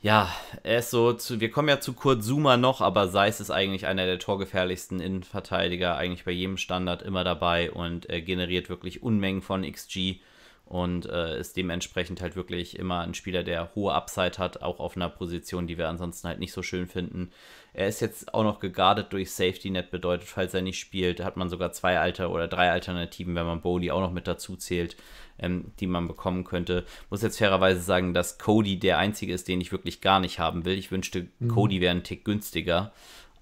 ja, 0.00 0.34
er 0.62 0.78
ist 0.78 0.90
so, 0.90 1.12
zu, 1.12 1.40
wir 1.40 1.50
kommen 1.50 1.68
ja 1.68 1.78
zu 1.78 1.92
Kurt 1.92 2.24
Zuma 2.24 2.56
noch, 2.56 2.80
aber 2.80 3.08
sei 3.08 3.28
es 3.28 3.40
ist 3.40 3.50
eigentlich 3.50 3.86
einer 3.86 4.06
der 4.06 4.18
torgefährlichsten 4.18 4.98
Innenverteidiger, 4.98 5.96
eigentlich 5.96 6.24
bei 6.24 6.32
jedem 6.32 6.56
Standard 6.56 7.02
immer 7.02 7.22
dabei 7.22 7.70
und 7.70 8.06
er 8.06 8.22
generiert 8.22 8.70
wirklich 8.70 9.02
Unmengen 9.02 9.42
von 9.42 9.70
XG 9.70 10.20
und 10.64 11.06
äh, 11.06 11.38
ist 11.38 11.56
dementsprechend 11.56 12.22
halt 12.22 12.34
wirklich 12.34 12.78
immer 12.78 13.00
ein 13.00 13.14
Spieler, 13.14 13.42
der 13.42 13.74
hohe 13.74 13.92
Upside 13.92 14.38
hat, 14.38 14.62
auch 14.62 14.80
auf 14.80 14.96
einer 14.96 15.08
Position, 15.08 15.66
die 15.66 15.76
wir 15.76 15.88
ansonsten 15.88 16.28
halt 16.28 16.38
nicht 16.38 16.52
so 16.52 16.62
schön 16.62 16.86
finden. 16.86 17.30
Er 17.74 17.88
ist 17.88 18.00
jetzt 18.00 18.32
auch 18.32 18.42
noch 18.42 18.58
gegardet 18.58 19.12
durch 19.12 19.32
Safety 19.32 19.70
Net, 19.70 19.90
bedeutet, 19.90 20.28
falls 20.28 20.54
er 20.54 20.62
nicht 20.62 20.78
spielt, 20.78 21.22
hat 21.22 21.36
man 21.36 21.48
sogar 21.48 21.72
zwei 21.72 21.98
Alter 21.98 22.30
oder 22.30 22.48
drei 22.48 22.70
Alternativen, 22.70 23.34
wenn 23.34 23.46
man 23.46 23.60
Bowley 23.60 23.90
auch 23.90 24.00
noch 24.00 24.12
mit 24.12 24.26
dazu 24.26 24.56
zählt, 24.56 24.96
ähm, 25.38 25.72
die 25.80 25.86
man 25.86 26.08
bekommen 26.08 26.44
könnte. 26.44 26.84
Muss 27.10 27.22
jetzt 27.22 27.38
fairerweise 27.38 27.80
sagen, 27.80 28.14
dass 28.14 28.38
Cody 28.38 28.78
der 28.78 28.98
einzige 28.98 29.32
ist, 29.32 29.48
den 29.48 29.60
ich 29.60 29.72
wirklich 29.72 30.00
gar 30.00 30.20
nicht 30.20 30.38
haben 30.38 30.64
will. 30.64 30.78
Ich 30.78 30.90
wünschte, 30.90 31.28
mhm. 31.38 31.48
Cody 31.48 31.80
wäre 31.80 31.94
ein 31.94 32.04
Tick 32.04 32.24
günstiger. 32.24 32.92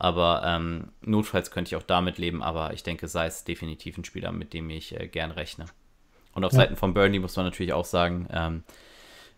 Aber 0.00 0.42
ähm, 0.46 0.88
notfalls 1.02 1.50
könnte 1.50 1.68
ich 1.68 1.76
auch 1.76 1.86
damit 1.86 2.16
leben, 2.16 2.42
aber 2.42 2.72
ich 2.72 2.82
denke, 2.82 3.06
sei 3.06 3.26
es 3.26 3.44
definitiv 3.44 3.98
ein 3.98 4.04
Spieler, 4.04 4.32
mit 4.32 4.54
dem 4.54 4.70
ich 4.70 4.98
äh, 4.98 5.06
gern 5.06 5.30
rechne. 5.30 5.66
Und 6.32 6.44
auf 6.44 6.52
ja. 6.52 6.60
Seiten 6.60 6.76
von 6.76 6.94
Burnley 6.94 7.18
muss 7.18 7.36
man 7.36 7.46
natürlich 7.46 7.72
auch 7.72 7.84
sagen, 7.84 8.28
ähm, 8.32 8.62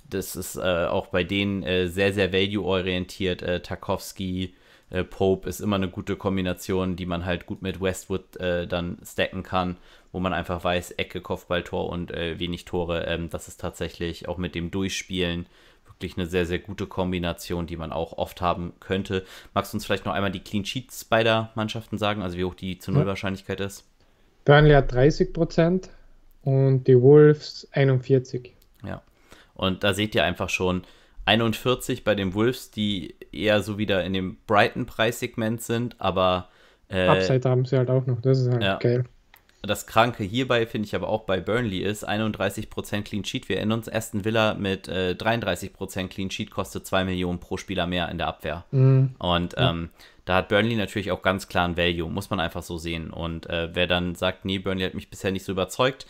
das 0.08 0.36
ist 0.36 0.56
äh, 0.56 0.86
auch 0.86 1.06
bei 1.08 1.24
denen 1.24 1.62
äh, 1.62 1.88
sehr, 1.88 2.12
sehr 2.12 2.32
value-orientiert. 2.32 3.42
Äh, 3.42 3.60
Tarkovsky, 3.60 4.54
äh, 4.90 5.04
Pope 5.04 5.48
ist 5.48 5.60
immer 5.60 5.76
eine 5.76 5.88
gute 5.88 6.16
Kombination, 6.16 6.96
die 6.96 7.06
man 7.06 7.24
halt 7.24 7.46
gut 7.46 7.62
mit 7.62 7.80
Westwood 7.80 8.36
äh, 8.36 8.66
dann 8.66 8.98
stacken 9.04 9.42
kann, 9.42 9.78
wo 10.12 10.20
man 10.20 10.34
einfach 10.34 10.62
weiß, 10.62 10.92
Ecke, 10.92 11.22
Kopfballtor 11.22 11.88
und 11.88 12.12
äh, 12.12 12.38
wenig 12.38 12.66
Tore. 12.66 13.06
Ähm, 13.06 13.30
das 13.30 13.48
ist 13.48 13.60
tatsächlich 13.60 14.28
auch 14.28 14.36
mit 14.36 14.54
dem 14.54 14.70
Durchspielen 14.70 15.46
wirklich 15.86 16.18
eine 16.18 16.26
sehr, 16.26 16.46
sehr 16.46 16.58
gute 16.58 16.86
Kombination, 16.86 17.66
die 17.66 17.76
man 17.76 17.92
auch 17.92 18.18
oft 18.18 18.40
haben 18.42 18.74
könnte. 18.80 19.24
Magst 19.54 19.72
du 19.72 19.76
uns 19.76 19.86
vielleicht 19.86 20.04
noch 20.04 20.12
einmal 20.12 20.32
die 20.32 20.40
Clean 20.40 20.64
Sheets 20.64 21.04
beider 21.04 21.50
Mannschaften 21.54 21.96
sagen, 21.96 22.22
also 22.22 22.36
wie 22.36 22.44
hoch 22.44 22.54
die 22.54 22.78
zu 22.78 22.92
Null 22.92 23.06
Wahrscheinlichkeit 23.06 23.60
ist? 23.60 23.84
Burnley 24.44 24.74
hat 24.74 24.92
30 24.92 25.32
Prozent, 25.32 25.90
und 26.42 26.84
die 26.84 27.00
Wolves 27.00 27.68
41. 27.72 28.54
Ja. 28.84 29.02
Und 29.54 29.84
da 29.84 29.94
seht 29.94 30.14
ihr 30.14 30.24
einfach 30.24 30.48
schon, 30.48 30.82
41 31.24 32.04
bei 32.04 32.14
den 32.14 32.34
Wolves, 32.34 32.70
die 32.70 33.14
eher 33.30 33.62
so 33.62 33.78
wieder 33.78 34.04
in 34.04 34.12
dem 34.12 34.38
Brighton-Preissegment 34.46 35.62
sind, 35.62 36.00
aber. 36.00 36.48
Äh, 36.88 37.06
Upside 37.06 37.48
haben 37.48 37.64
sie 37.64 37.76
halt 37.76 37.90
auch 37.90 38.06
noch, 38.06 38.20
das 38.20 38.40
ist 38.40 38.50
halt 38.50 38.62
ja. 38.62 38.78
geil. 38.78 39.04
Das 39.62 39.86
Kranke 39.86 40.24
hierbei 40.24 40.66
finde 40.66 40.86
ich 40.86 40.94
aber 40.96 41.08
auch 41.08 41.22
bei 41.22 41.40
Burnley 41.40 41.78
ist 41.78 42.06
31% 42.06 43.02
Clean 43.02 43.24
Sheet. 43.24 43.48
Wir 43.48 43.58
erinnern 43.58 43.78
uns, 43.78 43.88
Aston 43.88 44.24
Villa 44.24 44.54
mit 44.54 44.88
äh, 44.88 45.14
33% 45.16 46.08
Clean 46.08 46.30
Sheet 46.30 46.50
kostet 46.50 46.84
2 46.84 47.04
Millionen 47.04 47.38
pro 47.38 47.56
Spieler 47.56 47.86
mehr 47.86 48.08
in 48.08 48.18
der 48.18 48.26
Abwehr. 48.26 48.64
Mhm. 48.72 49.14
Und 49.18 49.54
ähm, 49.56 49.90
da 50.24 50.36
hat 50.36 50.48
Burnley 50.48 50.74
natürlich 50.74 51.12
auch 51.12 51.22
ganz 51.22 51.46
klar 51.46 51.68
ein 51.68 51.76
Value, 51.76 52.10
muss 52.10 52.28
man 52.28 52.40
einfach 52.40 52.64
so 52.64 52.76
sehen. 52.76 53.10
Und 53.10 53.48
äh, 53.50 53.70
wer 53.72 53.86
dann 53.86 54.16
sagt, 54.16 54.44
nee, 54.44 54.58
Burnley 54.58 54.84
hat 54.84 54.94
mich 54.94 55.10
bisher 55.10 55.30
nicht 55.30 55.44
so 55.44 55.52
überzeugt, 55.52 56.06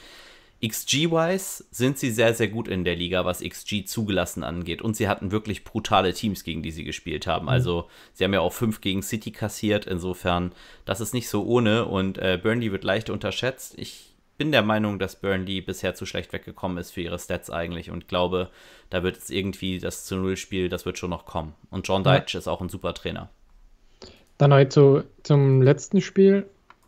XG-wise 0.64 1.64
sind 1.70 1.98
sie 1.98 2.10
sehr, 2.12 2.34
sehr 2.34 2.48
gut 2.48 2.68
in 2.68 2.84
der 2.84 2.94
Liga, 2.94 3.24
was 3.24 3.40
XG 3.40 3.84
zugelassen 3.84 4.44
angeht. 4.44 4.80
Und 4.80 4.96
sie 4.96 5.08
hatten 5.08 5.32
wirklich 5.32 5.64
brutale 5.64 6.14
Teams, 6.14 6.44
gegen 6.44 6.62
die 6.62 6.70
sie 6.70 6.84
gespielt 6.84 7.26
haben. 7.26 7.44
Mhm. 7.44 7.50
Also 7.50 7.88
sie 8.12 8.24
haben 8.24 8.32
ja 8.32 8.40
auch 8.40 8.52
fünf 8.52 8.80
gegen 8.80 9.02
City 9.02 9.32
kassiert. 9.32 9.86
Insofern, 9.86 10.52
das 10.84 11.00
ist 11.00 11.14
nicht 11.14 11.28
so 11.28 11.44
ohne. 11.44 11.86
Und 11.86 12.18
äh, 12.18 12.38
Burnley 12.40 12.70
wird 12.70 12.84
leicht 12.84 13.10
unterschätzt. 13.10 13.74
Ich 13.76 14.14
bin 14.38 14.52
der 14.52 14.62
Meinung, 14.62 15.00
dass 15.00 15.16
Burnley 15.16 15.60
bisher 15.60 15.94
zu 15.96 16.06
schlecht 16.06 16.32
weggekommen 16.32 16.78
ist 16.78 16.92
für 16.92 17.00
ihre 17.00 17.18
Stats 17.18 17.50
eigentlich. 17.50 17.90
Und 17.90 18.06
glaube, 18.06 18.50
da 18.88 19.02
wird 19.02 19.16
es 19.16 19.30
irgendwie 19.30 19.80
das 19.80 20.04
zu 20.04 20.16
Null-Spiel, 20.16 20.68
das 20.68 20.86
wird 20.86 20.96
schon 20.96 21.10
noch 21.10 21.26
kommen. 21.26 21.54
Und 21.70 21.88
John 21.88 22.04
Deitch 22.04 22.34
ja. 22.34 22.38
ist 22.38 22.48
auch 22.48 22.60
ein 22.60 22.68
super 22.68 22.94
Trainer. 22.94 23.30
Dann 24.38 24.52
heute 24.52 24.68
zu, 24.68 25.04
zum 25.24 25.60
letzten 25.60 26.00
Spiel. 26.00 26.46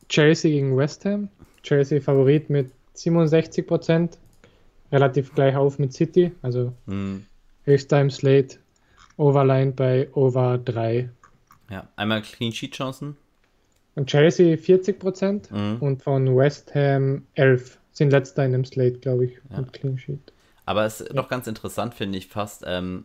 Chelsea 0.08 0.52
gegen 0.52 0.76
West 0.76 1.04
Ham. 1.04 1.28
Chelsea 1.62 2.00
Favorit 2.00 2.50
mit 2.50 2.70
67 2.94 3.66
Prozent, 3.66 4.18
relativ 4.90 5.34
gleich 5.34 5.56
auf 5.56 5.78
mit 5.78 5.92
City, 5.92 6.32
also 6.42 6.72
mhm. 6.86 7.26
höchster 7.64 8.00
im 8.00 8.10
Slate, 8.10 8.58
Overline 9.16 9.72
bei 9.72 10.08
Over 10.14 10.58
3. 10.58 11.08
Ja, 11.70 11.88
einmal 11.96 12.22
Clean 12.22 12.52
Sheet 12.52 12.74
Chancen. 12.74 13.16
Und 13.96 14.08
Chelsea 14.08 14.56
40 14.56 14.98
Prozent 14.98 15.50
mhm. 15.50 15.76
und 15.80 16.02
von 16.02 16.36
West 16.36 16.74
Ham 16.74 17.22
11 17.34 17.78
sind 17.92 18.10
letzter 18.10 18.44
in 18.44 18.52
dem 18.52 18.64
Slate, 18.64 18.98
glaube 18.98 19.26
ich, 19.26 19.32
ja. 19.50 19.60
mit 19.60 19.72
Clean 19.72 19.98
Sheet. 19.98 20.32
Aber 20.66 20.84
es 20.84 21.00
ist 21.00 21.08
ja. 21.08 21.14
doch 21.14 21.28
ganz 21.28 21.46
interessant, 21.46 21.94
finde 21.94 22.18
ich 22.18 22.28
fast. 22.28 22.64
Ähm, 22.66 23.04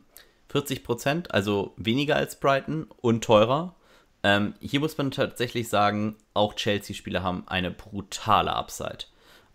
40 0.50 0.84
Prozent, 0.84 1.34
also 1.34 1.74
weniger 1.78 2.16
als 2.16 2.40
Brighton 2.40 2.88
und 3.02 3.24
teurer. 3.24 3.76
Ähm, 4.24 4.56
hier 4.60 4.80
muss 4.80 4.98
man 4.98 5.12
tatsächlich 5.12 5.70
sagen, 5.70 6.16
auch 6.34 6.56
Chelsea-Spieler 6.56 7.24
haben 7.24 7.44
eine 7.48 7.72
brutale 7.72 8.54
Upside. 8.54 9.06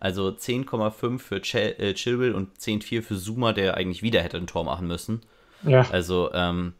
Also 0.04 0.28
10,5 0.28 1.18
für 1.18 1.40
Ch 1.40 1.54
äh, 1.54 1.94
Chilwell 1.94 2.34
und 2.34 2.58
10,4 2.58 3.00
für 3.00 3.16
Zuma, 3.16 3.54
der 3.54 3.78
eigentlich 3.78 4.02
wieder 4.02 4.20
hätte 4.20 4.36
ein 4.36 4.46
Tor 4.46 4.62
machen 4.62 4.86
müssen. 4.86 5.22
Ja. 5.62 5.88
Also 5.90 6.30
ähm, 6.34 6.74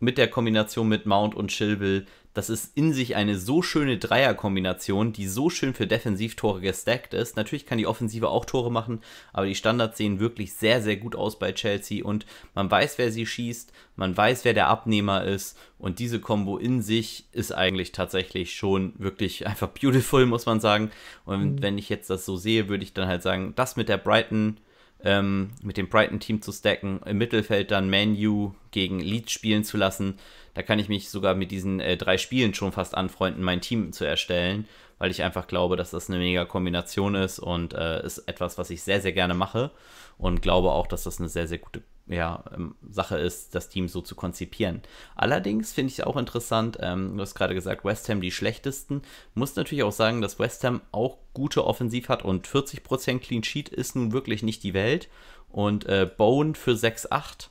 mit 0.00 0.16
der 0.16 0.28
Kombination 0.28 0.88
mit 0.88 1.04
Mount 1.04 1.34
und 1.34 1.48
Chilwell 1.48 2.06
das 2.34 2.48
ist 2.48 2.76
in 2.76 2.92
sich 2.92 3.14
eine 3.14 3.36
so 3.38 3.62
schöne 3.62 3.98
Dreierkombination, 3.98 5.12
die 5.12 5.26
so 5.26 5.50
schön 5.50 5.74
für 5.74 5.86
Defensivtore 5.86 6.60
gestackt 6.60 7.14
ist. 7.14 7.36
Natürlich 7.36 7.66
kann 7.66 7.78
die 7.78 7.86
Offensive 7.86 8.28
auch 8.28 8.44
Tore 8.44 8.72
machen, 8.72 9.00
aber 9.32 9.46
die 9.46 9.54
Standards 9.54 9.98
sehen 9.98 10.18
wirklich 10.18 10.54
sehr, 10.54 10.80
sehr 10.80 10.96
gut 10.96 11.14
aus 11.14 11.38
bei 11.38 11.52
Chelsea 11.52 12.04
und 12.04 12.24
man 12.54 12.70
weiß, 12.70 12.98
wer 12.98 13.12
sie 13.12 13.26
schießt, 13.26 13.72
man 13.96 14.16
weiß, 14.16 14.44
wer 14.44 14.54
der 14.54 14.68
Abnehmer 14.68 15.24
ist 15.24 15.58
und 15.78 15.98
diese 15.98 16.20
Kombo 16.20 16.56
in 16.56 16.80
sich 16.80 17.26
ist 17.32 17.52
eigentlich 17.52 17.92
tatsächlich 17.92 18.54
schon 18.54 18.94
wirklich 18.96 19.46
einfach 19.46 19.68
beautiful, 19.68 20.24
muss 20.26 20.46
man 20.46 20.60
sagen. 20.60 20.90
Und 21.24 21.56
mhm. 21.56 21.62
wenn 21.62 21.78
ich 21.78 21.88
jetzt 21.88 22.08
das 22.08 22.24
so 22.24 22.36
sehe, 22.36 22.68
würde 22.68 22.84
ich 22.84 22.94
dann 22.94 23.08
halt 23.08 23.22
sagen, 23.22 23.52
das 23.56 23.76
mit 23.76 23.88
der 23.88 23.98
Brighton 23.98 24.56
ähm, 25.04 25.50
mit 25.62 25.76
dem 25.76 25.88
Brighton-Team 25.88 26.42
zu 26.42 26.52
stacken, 26.52 27.00
im 27.04 27.18
Mittelfeld 27.18 27.70
dann 27.70 27.90
Manu 27.90 28.54
gegen 28.70 29.00
Leeds 29.00 29.32
spielen 29.32 29.64
zu 29.64 29.76
lassen. 29.76 30.18
Da 30.54 30.62
kann 30.62 30.78
ich 30.78 30.88
mich 30.88 31.08
sogar 31.08 31.34
mit 31.34 31.50
diesen 31.50 31.80
äh, 31.80 31.96
drei 31.96 32.18
Spielen 32.18 32.54
schon 32.54 32.72
fast 32.72 32.94
anfreunden, 32.96 33.42
mein 33.42 33.60
Team 33.60 33.92
zu 33.92 34.04
erstellen, 34.04 34.66
weil 34.98 35.10
ich 35.10 35.22
einfach 35.22 35.46
glaube, 35.46 35.76
dass 35.76 35.90
das 35.90 36.08
eine 36.08 36.18
mega 36.18 36.44
Kombination 36.44 37.14
ist 37.14 37.38
und 37.38 37.74
äh, 37.74 38.04
ist 38.04 38.18
etwas, 38.28 38.58
was 38.58 38.70
ich 38.70 38.82
sehr, 38.82 39.00
sehr 39.00 39.12
gerne 39.12 39.34
mache 39.34 39.70
und 40.18 40.42
glaube 40.42 40.70
auch, 40.70 40.86
dass 40.86 41.04
das 41.04 41.18
eine 41.18 41.28
sehr, 41.28 41.48
sehr 41.48 41.58
gute 41.58 41.82
ja, 42.06 42.44
ähm, 42.54 42.74
Sache 42.88 43.18
ist, 43.18 43.54
das 43.54 43.68
Team 43.68 43.88
so 43.88 44.00
zu 44.00 44.14
konzipieren. 44.14 44.82
Allerdings 45.14 45.72
finde 45.72 45.92
ich 45.92 45.98
es 45.98 46.04
auch 46.04 46.16
interessant, 46.16 46.78
ähm, 46.80 47.16
du 47.16 47.22
hast 47.22 47.34
gerade 47.34 47.54
gesagt, 47.54 47.84
West 47.84 48.08
Ham 48.08 48.20
die 48.20 48.32
schlechtesten. 48.32 49.02
Muss 49.34 49.56
natürlich 49.56 49.84
auch 49.84 49.92
sagen, 49.92 50.20
dass 50.20 50.38
West 50.38 50.64
Ham 50.64 50.80
auch 50.90 51.18
gute 51.32 51.64
Offensiv 51.64 52.08
hat 52.08 52.24
und 52.24 52.46
40% 52.46 53.20
Clean 53.20 53.44
Sheet 53.44 53.68
ist 53.68 53.96
nun 53.96 54.12
wirklich 54.12 54.42
nicht 54.42 54.62
die 54.62 54.74
Welt. 54.74 55.08
Und 55.50 55.84
äh, 55.86 56.10
Bone 56.16 56.54
für 56.54 56.72
6-8 56.72 57.48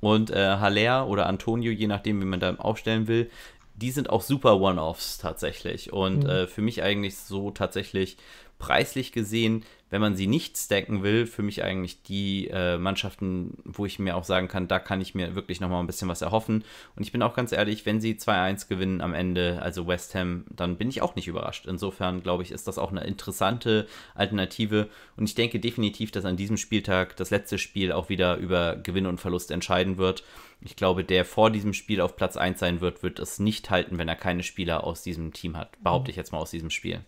und 0.00 0.30
äh, 0.30 0.56
Haller 0.56 1.08
oder 1.08 1.26
Antonio, 1.26 1.72
je 1.72 1.86
nachdem, 1.86 2.20
wie 2.20 2.26
man 2.26 2.40
da 2.40 2.54
aufstellen 2.56 3.08
will, 3.08 3.30
die 3.74 3.90
sind 3.90 4.10
auch 4.10 4.22
super 4.22 4.60
One-Offs 4.60 5.18
tatsächlich. 5.18 5.92
Und 5.92 6.24
mhm. 6.24 6.30
äh, 6.30 6.46
für 6.46 6.62
mich 6.62 6.82
eigentlich 6.82 7.16
so 7.16 7.50
tatsächlich 7.50 8.18
preislich 8.60 9.10
gesehen 9.10 9.64
wenn 9.90 10.00
man 10.00 10.14
sie 10.14 10.28
nicht 10.28 10.56
stacken 10.56 11.02
will, 11.02 11.26
für 11.26 11.42
mich 11.42 11.62
eigentlich 11.64 12.02
die 12.02 12.48
äh, 12.48 12.78
Mannschaften, 12.78 13.58
wo 13.64 13.84
ich 13.84 13.98
mir 13.98 14.16
auch 14.16 14.24
sagen 14.24 14.48
kann, 14.48 14.68
da 14.68 14.78
kann 14.78 15.00
ich 15.00 15.14
mir 15.14 15.34
wirklich 15.34 15.60
nochmal 15.60 15.80
ein 15.80 15.86
bisschen 15.88 16.08
was 16.08 16.22
erhoffen. 16.22 16.64
Und 16.96 17.02
ich 17.02 17.12
bin 17.12 17.22
auch 17.22 17.34
ganz 17.34 17.50
ehrlich, 17.52 17.84
wenn 17.86 18.00
sie 18.00 18.14
2-1 18.14 18.68
gewinnen 18.68 19.00
am 19.00 19.14
Ende, 19.14 19.60
also 19.60 19.88
West 19.88 20.14
Ham, 20.14 20.44
dann 20.48 20.78
bin 20.78 20.88
ich 20.88 21.02
auch 21.02 21.16
nicht 21.16 21.26
überrascht. 21.26 21.66
Insofern 21.66 22.22
glaube 22.22 22.44
ich, 22.44 22.52
ist 22.52 22.68
das 22.68 22.78
auch 22.78 22.92
eine 22.92 23.04
interessante 23.04 23.88
Alternative. 24.14 24.88
Und 25.16 25.24
ich 25.24 25.34
denke 25.34 25.58
definitiv, 25.58 26.12
dass 26.12 26.24
an 26.24 26.36
diesem 26.36 26.56
Spieltag 26.56 27.16
das 27.16 27.30
letzte 27.30 27.58
Spiel 27.58 27.90
auch 27.90 28.08
wieder 28.08 28.36
über 28.36 28.76
Gewinn 28.76 29.06
und 29.06 29.20
Verlust 29.20 29.50
entscheiden 29.50 29.98
wird. 29.98 30.22
Ich 30.60 30.76
glaube, 30.76 31.02
der 31.02 31.24
vor 31.24 31.50
diesem 31.50 31.72
Spiel 31.72 32.00
auf 32.00 32.16
Platz 32.16 32.36
1 32.36 32.60
sein 32.60 32.80
wird, 32.80 33.02
wird 33.02 33.18
es 33.18 33.40
nicht 33.40 33.70
halten, 33.70 33.98
wenn 33.98 34.08
er 34.08 34.16
keine 34.16 34.44
Spieler 34.44 34.84
aus 34.84 35.02
diesem 35.02 35.32
Team 35.32 35.56
hat. 35.56 35.82
Behaupte 35.82 36.12
ich 36.12 36.16
jetzt 36.16 36.30
mal 36.32 36.38
aus 36.38 36.50
diesem 36.50 36.70
Spiel. 36.70 37.00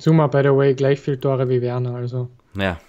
Zuma, 0.00 0.28
by 0.28 0.42
the 0.42 0.56
way, 0.56 0.74
gleich 0.74 1.00
viel 1.00 1.18
Tore 1.18 1.48
wie 1.48 1.60
Werner, 1.60 1.94
also. 1.94 2.30
Ja. 2.54 2.80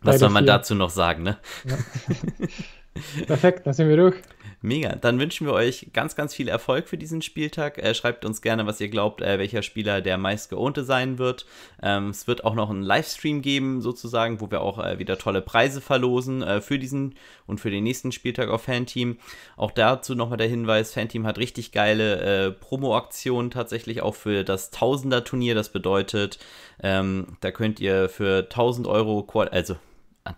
Was 0.00 0.20
soll 0.20 0.30
man 0.30 0.44
vier. 0.44 0.54
dazu 0.54 0.74
noch 0.74 0.90
sagen, 0.90 1.22
ne? 1.22 1.38
Ja. 1.64 1.76
Perfekt, 3.26 3.66
dann 3.66 3.74
sind 3.74 3.88
wir 3.88 3.96
durch. 3.96 4.16
Mega. 4.60 4.96
Dann 4.96 5.20
wünschen 5.20 5.46
wir 5.46 5.52
euch 5.52 5.90
ganz, 5.92 6.16
ganz 6.16 6.34
viel 6.34 6.48
Erfolg 6.48 6.88
für 6.88 6.98
diesen 6.98 7.22
Spieltag. 7.22 7.78
Äh, 7.78 7.94
schreibt 7.94 8.24
uns 8.24 8.42
gerne, 8.42 8.66
was 8.66 8.80
ihr 8.80 8.88
glaubt, 8.88 9.22
äh, 9.22 9.38
welcher 9.38 9.62
Spieler 9.62 10.00
der 10.00 10.18
meistgeohnte 10.18 10.82
sein 10.82 11.18
wird. 11.18 11.46
Ähm, 11.80 12.10
es 12.10 12.26
wird 12.26 12.44
auch 12.44 12.56
noch 12.56 12.68
einen 12.68 12.82
Livestream 12.82 13.40
geben, 13.40 13.80
sozusagen, 13.82 14.40
wo 14.40 14.50
wir 14.50 14.60
auch 14.60 14.84
äh, 14.84 14.98
wieder 14.98 15.16
tolle 15.16 15.42
Preise 15.42 15.80
verlosen 15.80 16.42
äh, 16.42 16.60
für 16.60 16.80
diesen 16.80 17.14
und 17.46 17.60
für 17.60 17.70
den 17.70 17.84
nächsten 17.84 18.10
Spieltag 18.10 18.48
auf 18.48 18.62
Fanteam. 18.62 19.18
Auch 19.56 19.70
dazu 19.70 20.16
nochmal 20.16 20.38
der 20.38 20.48
Hinweis: 20.48 20.92
Fanteam 20.92 21.24
hat 21.24 21.38
richtig 21.38 21.70
geile 21.70 22.46
äh, 22.46 22.50
Promo-Aktionen 22.50 23.52
tatsächlich 23.52 24.02
auch 24.02 24.16
für 24.16 24.42
das 24.42 24.72
Tausender-Turnier. 24.72 25.54
Das 25.54 25.68
bedeutet, 25.68 26.40
ähm, 26.82 27.36
da 27.40 27.52
könnt 27.52 27.78
ihr 27.78 28.08
für 28.08 28.38
1000 28.38 28.88
Euro, 28.88 29.24
also 29.52 29.76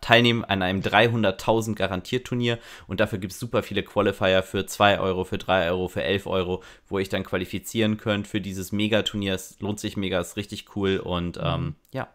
teilnehmen 0.00 0.44
an 0.44 0.62
einem 0.62 0.81
300.000 0.81 1.74
Garantierturnier 1.74 2.59
und 2.87 3.00
dafür 3.00 3.18
gibt 3.18 3.33
es 3.33 3.40
super 3.40 3.62
viele 3.62 3.83
Qualifier 3.83 4.42
für 4.42 4.66
2 4.66 5.00
Euro, 5.00 5.24
für 5.24 5.38
3 5.38 5.70
Euro, 5.70 5.88
für 5.88 6.03
11 6.03 6.26
Euro, 6.26 6.62
wo 6.88 6.98
ihr 6.98 7.09
dann 7.09 7.24
qualifizieren 7.24 7.96
könnt 7.96 8.26
für 8.26 8.40
dieses 8.40 8.72
Megaturnier. 8.72 9.35
Es 9.35 9.59
lohnt 9.61 9.81
sich 9.81 9.96
mega, 9.96 10.20
ist 10.20 10.37
richtig 10.37 10.76
cool 10.76 10.98
und 10.98 11.37
mhm. 11.37 11.44
ähm, 11.44 11.74
ja, 11.92 12.09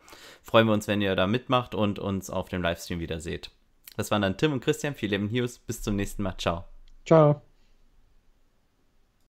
freuen 0.44 0.68
wir 0.68 0.74
uns, 0.74 0.88
wenn 0.88 1.02
ihr 1.02 1.16
da 1.16 1.28
mitmacht 1.28 1.76
und 1.76 2.00
uns 2.00 2.30
auf 2.30 2.50
dem 2.50 2.62
Livestream 2.62 3.00
wieder 3.00 3.20
seht. 3.20 3.52
Das 3.98 4.12
waren 4.12 4.22
dann 4.22 4.38
Tim 4.38 4.54
und 4.54 4.64
Christian, 4.64 4.94
viel 4.94 5.10
Leben 5.10 5.32
News. 5.32 5.60
Bis 5.60 5.82
zum 5.82 5.96
nächsten 5.96 6.24
Mal. 6.24 6.38
Ciao. 6.38 6.66
Ciao. 7.06 7.42